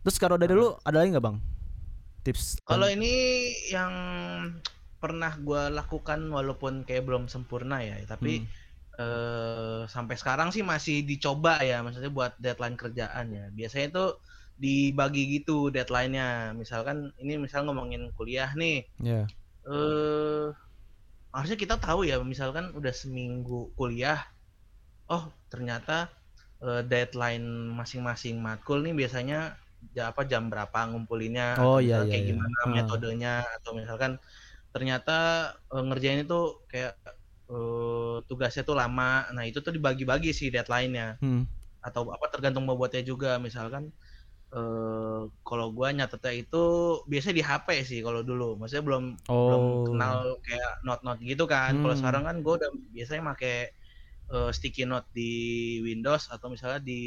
Terus 0.03 0.17
kalau 0.19 0.35
dari 0.35 0.51
uh 0.51 0.59
-huh. 0.59 0.75
lu 0.75 0.83
ada 0.83 0.97
lagi 0.99 1.09
nggak 1.15 1.23
bang? 1.23 1.37
Tips. 2.27 2.59
Kalau 2.67 2.91
ini 2.91 3.13
yang 3.71 3.93
pernah 4.99 5.33
gue 5.39 5.71
lakukan 5.71 6.19
walaupun 6.29 6.83
kayak 6.83 7.07
belum 7.07 7.31
sempurna 7.31 7.79
ya, 7.79 7.95
tapi 8.05 8.43
hmm 8.43 8.60
eh, 9.01 9.81
sampai 9.89 10.15
sekarang 10.15 10.53
sih 10.53 10.61
masih 10.61 11.01
dicoba 11.01 11.57
ya 11.65 11.81
maksudnya 11.81 12.13
buat 12.13 12.37
deadline 12.37 12.77
kerjaan 12.77 13.33
ya 13.33 13.45
biasanya 13.49 13.87
itu 13.89 14.05
dibagi 14.61 15.41
gitu 15.41 15.73
deadline-nya 15.73 16.53
misalkan 16.53 17.09
ini 17.17 17.41
misal 17.41 17.65
ngomongin 17.65 18.13
kuliah 18.13 18.53
nih 18.53 18.85
yeah. 19.01 19.25
eh 19.65 20.53
harusnya 21.33 21.57
kita 21.57 21.75
tahu 21.81 22.05
ya 22.05 22.21
misalkan 22.21 22.69
udah 22.77 22.93
seminggu 22.93 23.73
kuliah 23.73 24.21
oh 25.09 25.31
ternyata 25.49 26.13
eh, 26.61 26.85
deadline 26.85 27.73
masing-masing 27.73 28.37
matkul 28.37 28.83
nih 28.85 28.93
biasanya 28.93 29.57
ya 29.97 30.13
apa 30.13 30.29
jam 30.29 30.47
berapa 30.53 30.93
ngumpulinnya 30.93 31.57
oh 31.57 31.81
iya, 31.81 32.05
iya 32.05 32.09
kayak 32.09 32.21
iya. 32.21 32.29
gimana 32.29 32.57
hmm. 32.61 32.71
metodenya 32.77 33.33
atau 33.59 33.71
misalkan 33.73 34.21
ternyata 34.69 35.17
eh, 35.73 35.83
ngerjain 35.83 36.21
itu 36.21 36.61
kayak 36.69 36.93
uh, 37.51 38.23
tugasnya 38.25 38.63
tuh 38.63 38.79
lama. 38.79 39.27
Nah 39.35 39.43
itu 39.43 39.59
tuh 39.59 39.75
dibagi-bagi 39.75 40.31
sih 40.31 40.47
deadline-nya. 40.49 41.19
Hmm. 41.19 41.45
Atau 41.83 42.07
apa 42.09 42.31
tergantung 42.31 42.63
bobotnya 42.63 43.03
juga. 43.03 43.37
Misalkan 43.37 43.91
uh, 44.55 45.27
kalau 45.43 45.67
gua 45.75 45.91
nyatetnya 45.91 46.47
itu 46.47 46.63
biasanya 47.05 47.35
di 47.35 47.43
HP 47.45 47.67
sih 47.83 47.99
kalau 47.99 48.23
dulu. 48.23 48.55
Maksudnya 48.55 48.83
belum 48.87 49.03
oh. 49.27 49.35
belum 49.35 49.63
kenal 49.93 50.15
kayak 50.47 50.71
note-note 50.87 51.21
gitu 51.27 51.43
kan. 51.45 51.75
Hmm. 51.77 51.81
Kalau 51.83 51.95
sekarang 51.99 52.23
kan 52.23 52.35
gua 52.39 52.53
udah 52.63 52.71
biasanya 52.95 53.21
make 53.27 53.75
uh, 54.31 54.49
sticky 54.49 54.87
note 54.87 55.07
di 55.11 55.31
Windows 55.83 56.31
atau 56.31 56.47
misalnya 56.47 56.79
di 56.79 57.03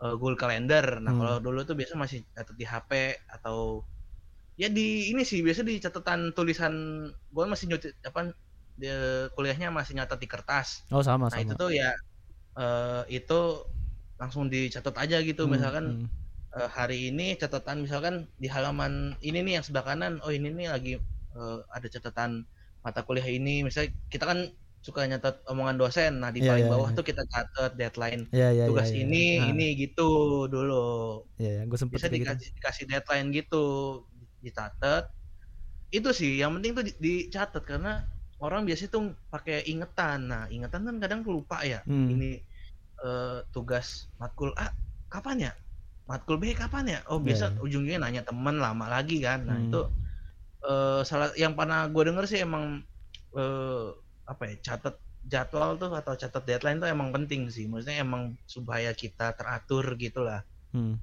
uh, 0.00 0.14
Google 0.14 0.38
Calendar. 0.38 1.02
Nah 1.02 1.12
hmm. 1.12 1.20
kalau 1.20 1.36
dulu 1.42 1.60
tuh 1.66 1.76
biasa 1.76 1.98
masih 1.98 2.22
catat 2.32 2.54
di 2.54 2.64
HP 2.64 2.90
atau 3.26 3.82
ya 4.56 4.72
di 4.72 5.12
ini 5.12 5.20
sih 5.20 5.44
biasa 5.44 5.60
di 5.68 5.76
catatan 5.76 6.32
tulisan 6.32 6.72
gue 7.12 7.44
masih 7.44 7.68
nyuci 7.68 7.92
apa 8.08 8.32
dia 8.80 9.28
kuliahnya 9.36 9.68
masih 9.72 9.96
nyatat 9.98 10.18
di 10.20 10.28
kertas. 10.28 10.84
Oh 10.92 11.00
sama 11.04 11.28
nah, 11.28 11.36
sama. 11.36 11.42
itu 11.42 11.54
tuh 11.56 11.70
ya 11.72 11.90
uh, 12.56 13.02
itu 13.08 13.40
langsung 14.20 14.48
dicatat 14.48 14.96
aja 14.96 15.20
gitu 15.24 15.44
hmm, 15.44 15.52
misalkan 15.52 15.86
hmm. 16.06 16.08
Uh, 16.56 16.72
hari 16.72 17.12
ini 17.12 17.36
catatan 17.36 17.84
misalkan 17.84 18.32
di 18.40 18.48
halaman 18.48 19.12
ini 19.20 19.44
nih 19.44 19.60
yang 19.60 19.64
sebelah 19.66 19.92
kanan 19.92 20.24
oh 20.24 20.32
ini 20.32 20.48
nih 20.48 20.72
lagi 20.72 20.92
uh, 21.36 21.60
ada 21.68 21.84
catatan 21.84 22.48
mata 22.80 23.04
kuliah 23.04 23.28
ini 23.28 23.60
misalnya 23.60 23.92
kita 24.08 24.24
kan 24.24 24.38
suka 24.86 25.02
nyatet 25.10 25.42
omongan 25.50 25.76
dosen. 25.82 26.22
Nah, 26.22 26.30
di 26.30 26.46
Iya, 26.46 26.54
paling 26.54 26.66
iya, 26.70 26.72
bawah 26.72 26.90
iya. 26.94 26.96
tuh 26.96 27.04
kita 27.04 27.22
catat 27.26 27.74
deadline 27.74 28.22
Iya 28.30 28.48
iya 28.54 28.64
tugas 28.70 28.88
iya. 28.94 29.02
ini, 29.02 29.24
Ah, 29.42 29.50
ini 29.50 29.66
gitu 29.74 30.08
dulu. 30.46 31.26
Iya, 31.42 31.50
iya. 31.50 31.62
gue 31.66 31.74
sempet 31.74 31.98
Bisa 31.98 32.06
gitu. 32.06 32.22
dikasih 32.22 32.48
dikasih 32.54 32.84
deadline 32.86 33.28
gitu, 33.34 33.64
dicatat. 34.38 35.10
Itu 35.90 36.10
sih 36.14 36.38
yang 36.38 36.54
penting 36.54 36.72
tuh 36.78 36.84
di- 36.86 36.98
dicatat 37.02 37.62
karena 37.66 38.06
orang 38.42 38.62
biasanya 38.68 38.90
tuh 38.96 39.02
pakai 39.32 39.64
ingetan. 39.68 40.18
Nah, 40.30 40.44
ingetan 40.52 40.82
kan 40.88 40.96
kadang 41.02 41.20
lupa 41.26 41.62
ya. 41.64 41.80
Hmm. 41.88 42.08
Ini 42.12 42.40
eh, 43.06 43.38
tugas 43.54 44.08
matkul 44.20 44.52
A 44.58 44.72
kapan 45.12 45.50
ya? 45.50 45.52
Matkul 46.08 46.36
B 46.42 46.52
kapan 46.56 46.84
ya? 46.94 47.00
Oh, 47.10 47.20
biasa 47.22 47.56
iya. 47.56 47.60
ujungnya 47.64 47.96
nanya 48.02 48.22
temen 48.26 48.56
lama 48.60 48.86
lagi 48.90 49.18
kan. 49.24 49.46
Nah, 49.48 49.58
Hmm. 49.60 49.66
itu 49.68 49.80
eh, 50.66 51.00
salah 51.08 51.30
yang 51.38 51.54
pernah 51.58 51.86
gue 51.90 52.02
denger 52.08 52.24
sih 52.30 52.40
emang 52.46 52.82
eh, 53.36 53.86
apa 54.28 54.42
ya? 54.50 54.54
Catat 54.66 54.96
jadwal 55.26 55.70
tuh 55.80 55.90
atau 55.94 56.14
catat 56.14 56.42
deadline 56.48 56.78
tuh 56.82 56.88
emang 56.90 57.10
penting 57.16 57.48
sih. 57.52 57.66
Maksudnya 57.70 58.02
emang 58.06 58.36
supaya 58.48 58.92
kita 58.96 59.34
teratur 59.38 59.84
gitulah 59.98 60.42
Hmm. 60.74 61.00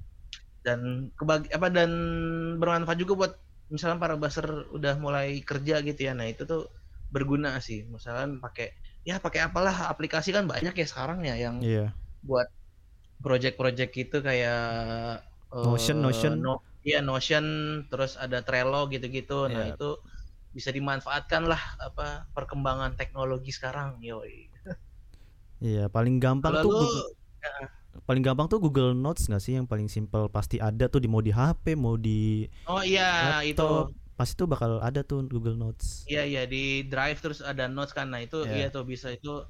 dan 0.64 1.10
kebagi 1.18 1.52
apa 1.52 1.68
dan 1.68 1.90
bermanfaat 2.56 2.98
juga 3.00 3.12
buat 3.20 3.32
misalnya 3.68 3.98
para 4.00 4.14
baser 4.16 4.46
udah 4.72 4.94
mulai 5.00 5.40
kerja 5.44 5.80
gitu 5.84 6.00
ya 6.08 6.12
nah 6.16 6.24
itu 6.28 6.44
tuh 6.48 6.68
berguna 7.14 7.62
sih 7.62 7.86
misalnya 7.86 8.26
pakai 8.42 8.74
ya 9.06 9.22
pakai 9.22 9.46
apalah 9.46 9.86
aplikasi 9.92 10.34
kan 10.34 10.44
banyak 10.50 10.74
ya 10.74 10.86
sekarang 10.92 11.22
ya 11.22 11.34
yang 11.38 11.56
Iya. 11.62 11.94
buat 12.26 12.48
project-project 13.22 13.90
gitu 13.94 14.16
kayak 14.20 14.60
eh, 15.54 15.62
Notion, 15.62 16.02
Notion. 16.02 16.32
no, 16.42 16.58
iya 16.82 16.98
Notion 16.98 17.44
terus 17.86 18.18
ada 18.18 18.42
Trello 18.42 18.90
gitu-gitu 18.90 19.46
nah 19.46 19.70
Iya. 19.70 19.78
itu 19.78 19.90
bisa 20.50 20.70
dimanfaatkan 20.70 21.46
lah 21.46 21.62
apa 21.78 22.26
perkembangan 22.34 22.98
teknologi 22.98 23.54
sekarang 23.54 24.02
yoi 24.02 24.50
Iya, 25.64 25.88
paling 25.88 26.20
gampang 26.20 26.52
kalau 26.52 26.62
tuh 26.66 26.72
Google, 26.76 27.08
paling 28.04 28.22
gampang 28.26 28.46
tuh 28.50 28.58
Google 28.60 28.92
Notes 28.92 29.30
nggak 29.30 29.40
sih 29.40 29.54
yang 29.56 29.64
paling 29.64 29.88
simple 29.88 30.28
pasti 30.28 30.60
ada 30.60 30.90
tuh 30.90 31.00
di 31.00 31.08
mau 31.08 31.22
di 31.24 31.32
HP, 31.32 31.72
mau 31.78 31.94
di 31.96 32.44
oh 32.68 32.82
iya 32.84 33.40
itu 33.40 33.56
laptop. 33.64 33.94
Pasti 34.14 34.38
tuh 34.38 34.46
bakal 34.46 34.78
ada 34.78 35.02
tuh 35.02 35.26
Google 35.26 35.58
Notes. 35.58 36.06
Iya 36.06 36.22
iya 36.22 36.42
di 36.46 36.86
Drive 36.86 37.18
terus 37.18 37.42
ada 37.42 37.66
Notes 37.66 37.90
kan. 37.90 38.14
Nah, 38.14 38.22
itu 38.22 38.46
Iya. 38.46 38.54
iya 38.54 38.66
tuh 38.70 38.86
bisa 38.86 39.10
itu 39.10 39.42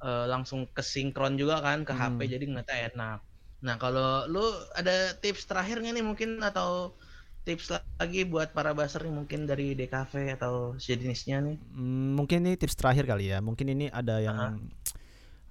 eh, 0.00 0.24
langsung 0.32 0.64
kesinkron 0.72 1.36
juga 1.36 1.60
kan 1.60 1.84
ke 1.84 1.92
HP 1.92 2.18
Hmm. 2.24 2.32
jadi 2.32 2.44
ngeliatnya 2.48 2.78
enak. 2.88 3.18
Nah, 3.60 3.76
kalau 3.76 4.24
lu 4.32 4.40
ada 4.72 5.12
tips 5.20 5.44
terakhir 5.44 5.76
nggak 5.84 5.92
nih 6.00 6.06
mungkin 6.06 6.30
atau 6.40 6.96
tips 7.44 7.68
lagi 8.00 8.24
buat 8.24 8.56
para 8.56 8.72
baser 8.72 9.04
nih 9.04 9.12
mungkin 9.12 9.44
dari 9.44 9.76
DKV 9.76 10.40
atau 10.40 10.72
sejenisnya 10.80 11.44
nih? 11.44 11.56
Hmm, 11.76 12.16
mungkin 12.16 12.48
ini 12.48 12.56
tips 12.56 12.80
terakhir 12.80 13.04
kali 13.04 13.28
ya. 13.28 13.44
Mungkin 13.44 13.68
ini 13.68 13.92
ada 13.92 14.24
yang 14.24 14.56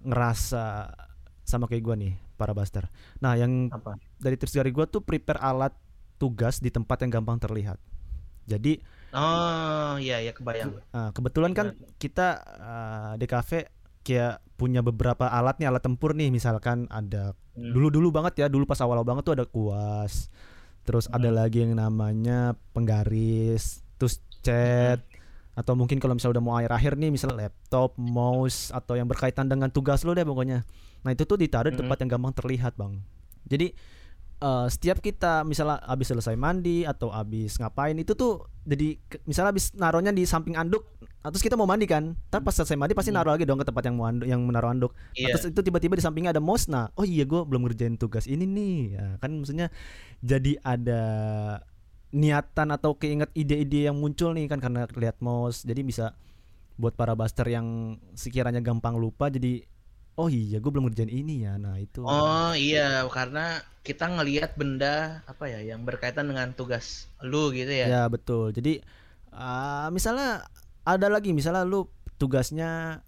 ngerasa 0.02 0.94
sama 1.46 1.66
kayak 1.70 1.84
gua 1.86 1.96
nih, 1.98 2.18
para 2.34 2.54
buster. 2.58 2.90
Nah, 3.22 3.38
yang 3.38 3.70
Apa? 3.70 4.02
dari 4.18 4.34
tips 4.34 4.58
dari 4.58 4.74
gua 4.74 4.90
tuh 4.90 5.06
prepare 5.06 5.38
alat 5.42 5.74
tugas 6.18 6.58
di 6.58 6.74
tempat 6.74 7.06
yang 7.06 7.22
gampang 7.22 7.38
terlihat. 7.38 7.78
Jadi 8.50 8.82
Oh, 9.10 9.98
iya 9.98 10.22
ya 10.22 10.30
kebayang. 10.30 10.70
ah, 10.92 11.10
kebetulan 11.10 11.54
kan 11.54 11.74
kita 11.98 12.28
ah, 12.62 13.12
DKV 13.16 13.66
kayak 14.02 14.38
punya 14.54 14.82
beberapa 14.82 15.26
alat 15.26 15.58
nih, 15.58 15.66
alat 15.66 15.82
tempur 15.82 16.14
nih. 16.14 16.30
Misalkan 16.30 16.86
ada 16.90 17.34
Hmm. 17.54 17.74
dulu-dulu 17.74 18.08
banget 18.10 18.40
ya, 18.40 18.48
dulu 18.48 18.64
pas 18.64 18.80
awal-awal 18.80 19.04
banget 19.04 19.24
tuh 19.26 19.36
ada 19.36 19.44
kuas. 19.44 20.30
Terus 20.82 21.06
ada 21.08 21.28
lagi 21.28 21.60
yang 21.60 21.74
namanya 21.74 22.54
penggaris, 22.72 23.82
terus 23.96 24.22
chat 24.40 25.04
atau 25.52 25.76
mungkin 25.76 26.00
kalau 26.00 26.16
misalnya 26.16 26.40
udah 26.40 26.46
mau 26.46 26.56
akhir-akhir 26.56 26.96
nih 26.96 27.12
misalnya 27.12 27.46
laptop, 27.46 28.00
mouse 28.00 28.72
atau 28.72 28.96
yang 28.96 29.06
berkaitan 29.06 29.52
dengan 29.52 29.68
tugas 29.68 30.02
lo 30.02 30.16
deh 30.16 30.24
pokoknya. 30.24 30.64
Nah, 31.04 31.12
itu 31.12 31.24
tuh 31.24 31.36
ditaruh 31.36 31.68
di 31.68 31.76
tempat 31.76 32.00
yang 32.00 32.16
gampang 32.16 32.32
terlihat, 32.32 32.80
Bang. 32.80 33.04
Jadi 33.44 33.76
eh, 34.40 34.68
setiap 34.68 34.98
kita 35.00 35.44
misalnya 35.44 35.84
habis 35.84 36.08
selesai 36.08 36.36
mandi 36.36 36.84
atau 36.84 37.12
habis 37.12 37.56
ngapain 37.56 37.96
itu 37.96 38.16
tuh 38.16 38.48
jadi 38.64 38.96
misalnya 39.26 39.50
habis 39.52 39.74
naruhnya 39.74 40.12
di 40.12 40.24
samping 40.24 40.54
anduk 40.54 40.86
nah, 41.20 41.28
terus 41.28 41.42
kita 41.42 41.58
mau 41.58 41.66
mandi 41.66 41.84
kan 41.86 42.16
tapi 42.30 42.44
pas 42.44 42.54
selesai 42.54 42.76
mandi 42.76 42.94
pasti 42.94 43.10
Hmm. 43.10 43.20
naruh 43.20 43.34
lagi 43.36 43.44
dong 43.44 43.58
ke 43.58 43.66
tempat 43.66 43.84
yang 43.90 43.96
mau 43.98 44.06
anduk, 44.06 44.28
yang 44.30 44.40
menaruh 44.40 44.70
anduk 44.70 44.92
Nah, 44.94 45.16
Iya. 45.18 45.34
terus 45.36 45.46
itu 45.52 45.62
tiba-tiba 45.62 45.98
di 45.98 46.04
sampingnya 46.04 46.32
ada 46.32 46.44
mouse 46.44 46.70
nah 46.70 46.88
oh 46.96 47.04
iya 47.04 47.26
gue 47.26 47.42
belum 47.44 47.66
ngerjain 47.66 47.98
tugas 47.98 48.26
ini 48.26 48.46
nih 48.46 48.78
ya, 48.94 49.06
kan 49.18 49.32
maksudnya 49.34 49.68
jadi 50.22 50.56
ada 50.62 51.02
niatan 52.10 52.74
atau 52.74 52.98
keinget 52.98 53.30
ide-ide 53.34 53.86
yang 53.86 53.98
muncul 53.98 54.34
nih 54.34 54.50
kan 54.50 54.58
karena 54.58 54.90
lihat 54.90 55.22
mouse 55.22 55.62
jadi 55.62 55.82
bisa 55.82 56.06
buat 56.74 56.96
para 56.96 57.14
buster 57.14 57.46
yang 57.46 58.00
sekiranya 58.16 58.64
gampang 58.64 58.96
lupa 58.96 59.28
jadi 59.28 59.62
oh 60.20 60.28
iya 60.28 60.58
gue 60.60 60.72
belum 60.74 60.86
ngerjain 60.88 61.12
ini 61.12 61.34
ya 61.48 61.54
nah 61.64 61.76
itu 61.80 62.02
Oh 62.04 62.52
iya, 62.56 63.08
karena 63.16 63.64
kita 63.88 64.06
ngelihat 64.16 64.52
benda 64.60 65.24
apa 65.32 65.46
ya 65.54 65.60
yang 65.64 65.82
berkaitan 65.88 66.26
dengan 66.30 66.52
tugas 66.60 67.08
lu 67.24 67.50
gitu 67.56 67.72
ya. 67.72 67.88
Ya 67.88 68.02
betul. 68.12 68.52
Jadi 68.58 68.84
ah, 69.34 69.88
misalnya 69.96 70.46
ada 70.84 71.08
lagi 71.16 71.32
misalnya 71.32 71.64
lu 71.64 71.88
tugasnya 72.22 73.02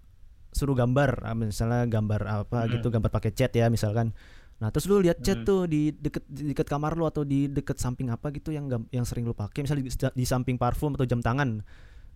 suruh 0.52 0.76
gambar, 0.76 1.10
ah, 1.24 1.36
misalnya 1.36 1.84
gambar 1.88 2.20
apa 2.28 2.58
Hmm. 2.64 2.70
gitu, 2.78 2.86
gambar 2.92 3.10
pakai 3.12 3.32
cat 3.32 3.52
ya 3.52 3.66
misalkan. 3.72 4.12
Nah 4.60 4.68
terus 4.72 4.86
lu 4.90 5.00
lihat 5.02 5.18
cat 5.26 5.42
Hmm. 5.42 5.48
tuh 5.48 5.60
di 5.68 5.92
deket 5.96 6.24
di 6.28 6.52
deket 6.54 6.66
kamar 6.70 6.94
lu 6.98 7.04
atau 7.08 7.22
di 7.26 7.48
deket 7.50 7.76
samping 7.80 8.08
apa 8.14 8.30
gitu 8.36 8.52
yang 8.54 8.68
yang 8.94 9.04
sering 9.08 9.24
lu 9.28 9.34
pakai, 9.36 9.64
misalnya 9.64 9.84
di, 9.84 9.92
di 9.92 10.24
samping 10.28 10.56
parfum 10.60 10.94
atau 10.96 11.06
jam 11.08 11.20
tangan. 11.24 11.60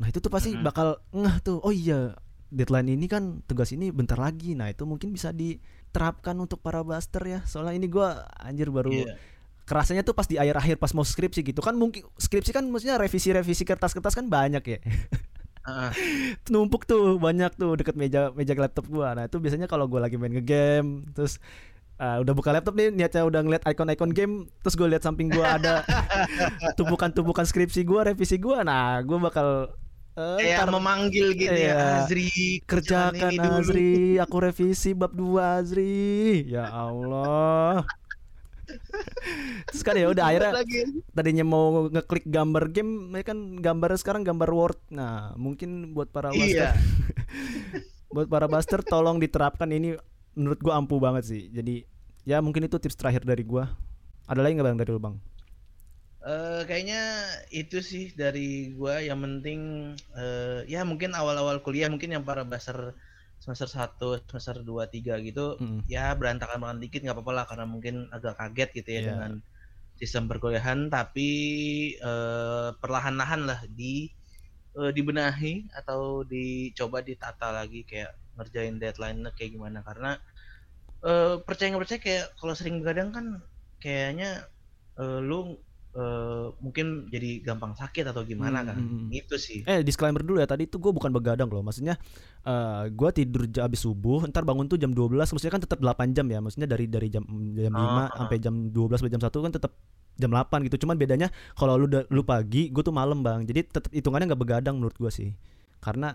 Nah 0.01 0.07
itu 0.09 0.19
tuh 0.21 0.29
pasti 0.33 0.51
Mm-mm. 0.53 0.65
bakal 0.65 1.01
ngeh 1.13 1.37
tuh. 1.43 1.59
Oh 1.65 1.73
iya 1.73 2.15
deadline 2.49 2.95
ini 2.95 3.07
kan 3.07 3.43
tugas 3.45 3.71
ini 3.71 3.91
bentar 3.91 4.17
lagi. 4.17 4.55
Nah 4.55 4.71
itu 4.71 4.85
mungkin 4.85 5.11
bisa 5.11 5.31
diterapkan 5.31 6.35
untuk 6.37 6.63
para 6.63 6.81
buster 6.81 7.23
ya. 7.23 7.41
Soalnya 7.45 7.75
ini 7.77 7.87
gua 7.87 8.25
anjir 8.39 8.71
baru 8.71 8.93
Iya. 8.93 9.15
kerasanya 9.67 10.07
tuh 10.07 10.15
pas 10.15 10.31
di 10.31 10.39
akhir-akhir 10.39 10.79
pas 10.79 10.95
mau 10.95 11.03
skripsi 11.03 11.43
gitu 11.43 11.59
kan 11.59 11.75
mungkin 11.75 12.07
skripsi 12.15 12.55
kan 12.55 12.63
maksudnya 12.71 13.03
revisi-revisi 13.03 13.67
kertas-kertas 13.67 14.15
kan 14.15 14.31
banyak 14.31 14.63
ya 14.63 14.79
Heeh. 15.67 15.91
numpuk 16.55 16.87
tuh 16.87 17.19
banyak 17.19 17.51
tuh 17.59 17.75
deket 17.75 17.99
meja 17.99 18.31
meja 18.31 18.55
laptop 18.55 18.87
gua 18.87 19.19
nah 19.19 19.27
itu 19.27 19.43
biasanya 19.43 19.67
kalau 19.67 19.91
gua 19.91 20.07
lagi 20.07 20.15
main 20.15 20.31
ngegame 20.31 21.11
terus 21.11 21.43
uh, 21.99 22.23
udah 22.23 22.31
buka 22.31 22.55
laptop 22.55 22.79
nih 22.79 22.95
niatnya 22.95 23.27
udah 23.27 23.43
ngeliat 23.43 23.67
icon-icon 23.67 24.15
game 24.15 24.35
terus 24.63 24.79
gue 24.79 24.87
lihat 24.87 25.03
samping 25.03 25.35
gua 25.35 25.59
ada 25.59 25.83
tumpukan-tumpukan 26.79 27.43
skripsi 27.43 27.83
gua 27.83 28.07
revisi 28.07 28.39
gua 28.39 28.63
nah 28.63 29.03
gua 29.03 29.19
bakal 29.19 29.75
eh, 30.17 30.37
Kayak 30.39 30.57
ntar 30.59 30.71
memanggil 30.73 31.27
gitu 31.33 31.53
Iya. 31.53 31.71
ya, 31.71 31.81
Azri 32.01 32.29
kerjakan 32.63 33.31
ini 33.31 33.39
dulu. 33.39 33.57
Azri 33.61 33.91
aku 34.17 34.37
revisi 34.41 34.91
bab 34.93 35.13
2 35.13 35.61
Azri 35.61 36.05
ya 36.47 36.65
Allah 36.67 37.85
terus 39.65 39.83
kan 39.83 39.95
ya 39.95 40.09
udah 40.09 40.25
akhirnya 40.27 40.53
Lagi. 40.57 40.81
tadinya 41.09 41.45
mau 41.45 41.87
ngeklik 41.87 42.27
gambar 42.27 42.67
game 42.69 42.91
ini 43.11 43.23
kan 43.23 43.39
gambar 43.57 43.95
sekarang 43.95 44.23
gambar 44.23 44.51
Word 44.51 44.79
nah 44.89 45.31
mungkin 45.35 45.93
buat 45.93 46.09
para 46.09 46.31
Iya. 46.31 46.35
buster 46.35 46.69
buat 48.15 48.27
para 48.27 48.47
buster 48.47 48.81
tolong 48.83 49.17
diterapkan 49.17 49.69
ini 49.69 49.95
menurut 50.33 50.59
gua 50.59 50.77
ampuh 50.77 50.99
banget 50.99 51.25
sih 51.27 51.43
jadi 51.49 51.87
ya 52.25 52.41
mungkin 52.41 52.65
itu 52.65 52.77
tips 52.77 52.97
terakhir 52.97 53.23
dari 53.23 53.43
gua 53.43 53.71
ada 54.25 54.41
lagi 54.41 54.59
nggak 54.59 54.67
bang 54.67 54.77
dari 54.77 54.91
lu 54.91 54.99
bang 54.99 55.15
Eh, 56.27 56.61
kayaknya 56.69 56.99
itu 57.55 57.79
sih 57.91 58.05
dari 58.21 58.75
gua 58.79 58.99
yang 59.09 59.21
penting 59.25 59.61
eh, 60.19 60.67
ya 60.73 60.81
mungkin 60.91 61.11
awal-awal 61.15 61.57
kuliah 61.65 61.87
mungkin 61.93 62.11
yang 62.15 62.25
para 62.29 62.43
baser 62.43 62.79
semester 63.43 63.69
1, 63.71 64.07
semester 64.27 64.57
2, 64.67 64.91
3 64.95 65.15
gitu 65.23 65.41
Mm-mm. 65.61 65.83
ya 65.87 66.11
berantakan 66.19 66.59
banget 66.63 66.79
dikit 66.91 67.01
nggak 67.07 67.17
apa-apa 67.17 67.33
lah 67.39 67.45
karena 67.51 67.67
mungkin 67.75 67.95
agak 68.17 68.35
kaget 68.43 68.69
gitu 68.83 68.89
ya 68.99 69.01
Iya. 69.01 69.09
dengan 69.09 69.33
sistem 70.01 70.25
perkuliahan 70.31 70.81
tapi 70.95 71.31
eh, 72.01 72.69
perlahan-lahan 72.83 73.41
lah 73.49 73.61
di 73.71 74.11
eh, 74.79 74.93
dibenahi 74.97 75.71
atau 75.79 76.23
dicoba 76.27 76.99
ditata 77.07 77.49
lagi 77.59 77.83
kayak 77.91 78.13
ngerjain 78.39 78.77
deadline 78.83 79.21
kayak 79.37 79.51
gimana 79.57 79.81
karena 79.89 80.11
eh, 81.09 81.35
percaya 81.47 81.69
nggak 81.73 81.83
percaya 81.85 82.01
kayak 82.07 82.25
kalau 82.39 82.55
sering 82.59 82.77
begadang 82.83 83.11
kan 83.17 83.27
kayaknya 83.83 84.31
eh, 85.01 85.21
lu 85.29 85.57
eh, 85.97 86.47
mungkin 86.59 86.87
jadi 87.09 87.41
gampang 87.43 87.73
sakit 87.73 88.05
atau 88.07 88.21
gimana 88.23 88.61
Hmm, 88.61 88.67
kan? 88.67 88.77
hmm, 88.77 88.91
hmm. 89.03 89.09
itu 89.11 89.35
sih. 89.37 89.59
Eh 89.65 89.81
disclaimer 89.81 90.21
dulu 90.21 90.37
ya 90.37 90.47
tadi 90.47 90.65
itu 90.65 90.77
gua 90.77 90.93
bukan 90.93 91.09
begadang 91.09 91.49
loh. 91.49 91.61
Maksudnya 91.61 91.97
eh 92.43 92.85
gua 92.93 93.11
tidur 93.11 93.45
j- 93.47 93.61
abis 93.61 93.81
subuh 93.81 94.23
ntar 94.27 94.43
bangun 94.43 94.67
tuh 94.67 94.77
jam 94.77 94.91
12 94.91 95.17
maksudnya 95.27 95.51
kan 95.51 95.63
tetap 95.63 95.79
8 95.79 96.13
jam 96.13 96.27
ya. 96.27 96.39
Maksudnya 96.39 96.69
dari 96.69 96.85
dari 96.85 97.09
jam 97.09 97.25
jam 97.53 97.73
5 97.73 97.75
Ah, 97.75 97.89
ah. 98.05 98.09
sampai 98.15 98.37
jam 98.37 98.55
12 98.69 99.01
sampai 99.01 99.11
jam 99.11 99.23
1 99.23 99.33
kan 99.41 99.51
tetap 99.51 99.73
jam 100.15 100.31
8 100.31 100.65
gitu. 100.65 100.77
Cuman 100.79 100.95
bedanya 100.95 101.29
kalau 101.53 101.75
lu 101.75 101.89
lu 101.89 102.23
pagi 102.23 102.69
gue 102.69 102.81
tuh 102.81 102.93
malam 102.93 103.21
bang. 103.21 103.43
Jadi 103.43 103.61
tetap 103.67 103.89
hitungannya 103.91 104.29
nggak 104.29 104.43
begadang 104.43 104.77
menurut 104.77 104.95
gua 104.95 105.09
sih. 105.09 105.33
Karena 105.79 106.13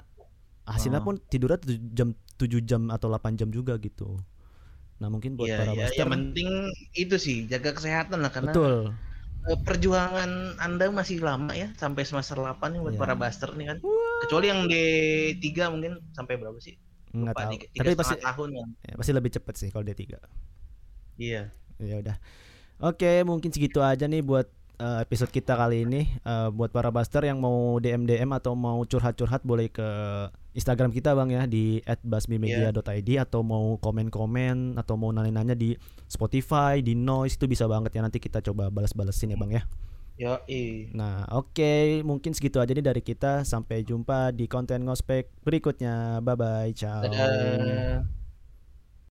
hasilnya 0.63 1.01
Oh. 1.01 1.05
pun 1.09 1.15
tidurnya 1.23 1.57
tujuh 1.57 1.79
jam 1.91 2.09
7 2.37 2.61
jam 2.61 2.81
atau 2.87 3.09
8 3.09 3.33
jam 3.33 3.49
juga 3.49 3.75
gitu. 3.77 4.21
Nah 4.97 5.09
mungkin 5.09 5.33
buat 5.33 5.49
Iya, 5.49 5.57
para 5.57 5.73
iya, 5.73 5.79
master 5.83 5.97
yang 5.97 6.11
penting 6.11 6.47
itu 6.93 7.15
sih 7.17 7.37
jaga 7.45 7.73
kesehatan 7.73 8.21
lah 8.21 8.29
karena 8.29 8.53
betul 8.53 8.93
perjuangan 9.41 10.29
Anda 10.57 10.87
masih 10.87 11.19
lama 11.19 11.51
ya 11.51 11.73
sampai 11.73 12.03
semester 12.03 12.37
8 12.37 12.61
nih 12.69 12.79
buat 12.79 12.93
Iya. 12.93 13.01
para 13.01 13.15
buster 13.15 13.49
nih 13.51 13.67
kan. 13.67 13.77
Kecuali 14.21 14.45
yang 14.47 14.61
D3 14.65 15.47
mungkin 15.67 15.97
sampai 16.11 16.37
berapa 16.37 16.57
sih? 16.57 16.77
Nggak 17.11 17.33
Lupa, 17.33 17.41
tahu. 17.41 17.51
tiga- 17.51 17.69
tiga 17.69 17.81
Tapi 17.81 17.93
pasti 17.95 18.15
tahun 18.17 18.49
kan. 18.53 18.67
ya, 18.81 18.93
pasti 18.95 19.11
lebih 19.11 19.31
cepet 19.31 19.53
sih 19.57 19.67
kalau 19.67 19.83
D3. 19.83 20.01
Iya. 21.17 21.41
Ya 21.77 21.95
udah. 21.97 22.17
Oke, 22.79 23.21
mungkin 23.21 23.49
segitu 23.49 23.77
aja 23.79 24.05
nih 24.05 24.21
buat 24.21 24.47
eh, 24.81 24.99
episode 25.05 25.29
kita 25.29 25.53
kali 25.53 25.85
ini. 25.85 26.01
Eh, 26.25 26.49
buat 26.49 26.73
para 26.73 26.89
buster 26.89 27.21
yang 27.21 27.37
mau 27.37 27.77
DM 27.77 28.09
DM 28.09 28.33
atau 28.33 28.57
mau 28.57 28.81
curhat-curhat 28.81 29.45
boleh 29.45 29.69
ke 29.69 29.85
Instagram 30.57 30.89
kita 30.89 31.13
Bang 31.13 31.29
ya 31.29 31.45
di 31.45 31.79
@basmimedia.id 31.85 33.09
atau 33.21 33.45
mau 33.45 33.77
komen-komen 33.77 34.81
atau 34.81 34.97
mau 34.97 35.13
nanya-nanya 35.13 35.53
di 35.53 35.77
Spotify, 36.09 36.81
di 36.81 36.97
Noise 36.97 37.37
itu 37.37 37.45
bisa 37.45 37.69
banget 37.69 37.95
ya 37.95 38.01
nanti 38.01 38.17
kita 38.17 38.41
coba 38.41 38.73
balas-balesin 38.73 39.31
ya 39.31 39.39
Bang 39.39 39.53
ya. 39.53 39.63
Yo, 40.19 40.37
i. 40.51 40.91
Nah, 40.93 41.25
oke, 41.33 42.05
mungkin 42.05 42.35
segitu 42.35 42.61
aja 42.61 42.75
nih 42.77 42.85
dari 42.85 43.01
kita. 43.01 43.41
Sampai 43.41 43.81
jumpa 43.81 44.29
di 44.35 44.45
konten 44.45 44.85
ngospek 44.85 45.31
berikutnya. 45.41 46.21
Bye 46.21 46.37
bye, 46.37 46.71
ciao. 46.77 47.01
Dadah. 47.01 48.20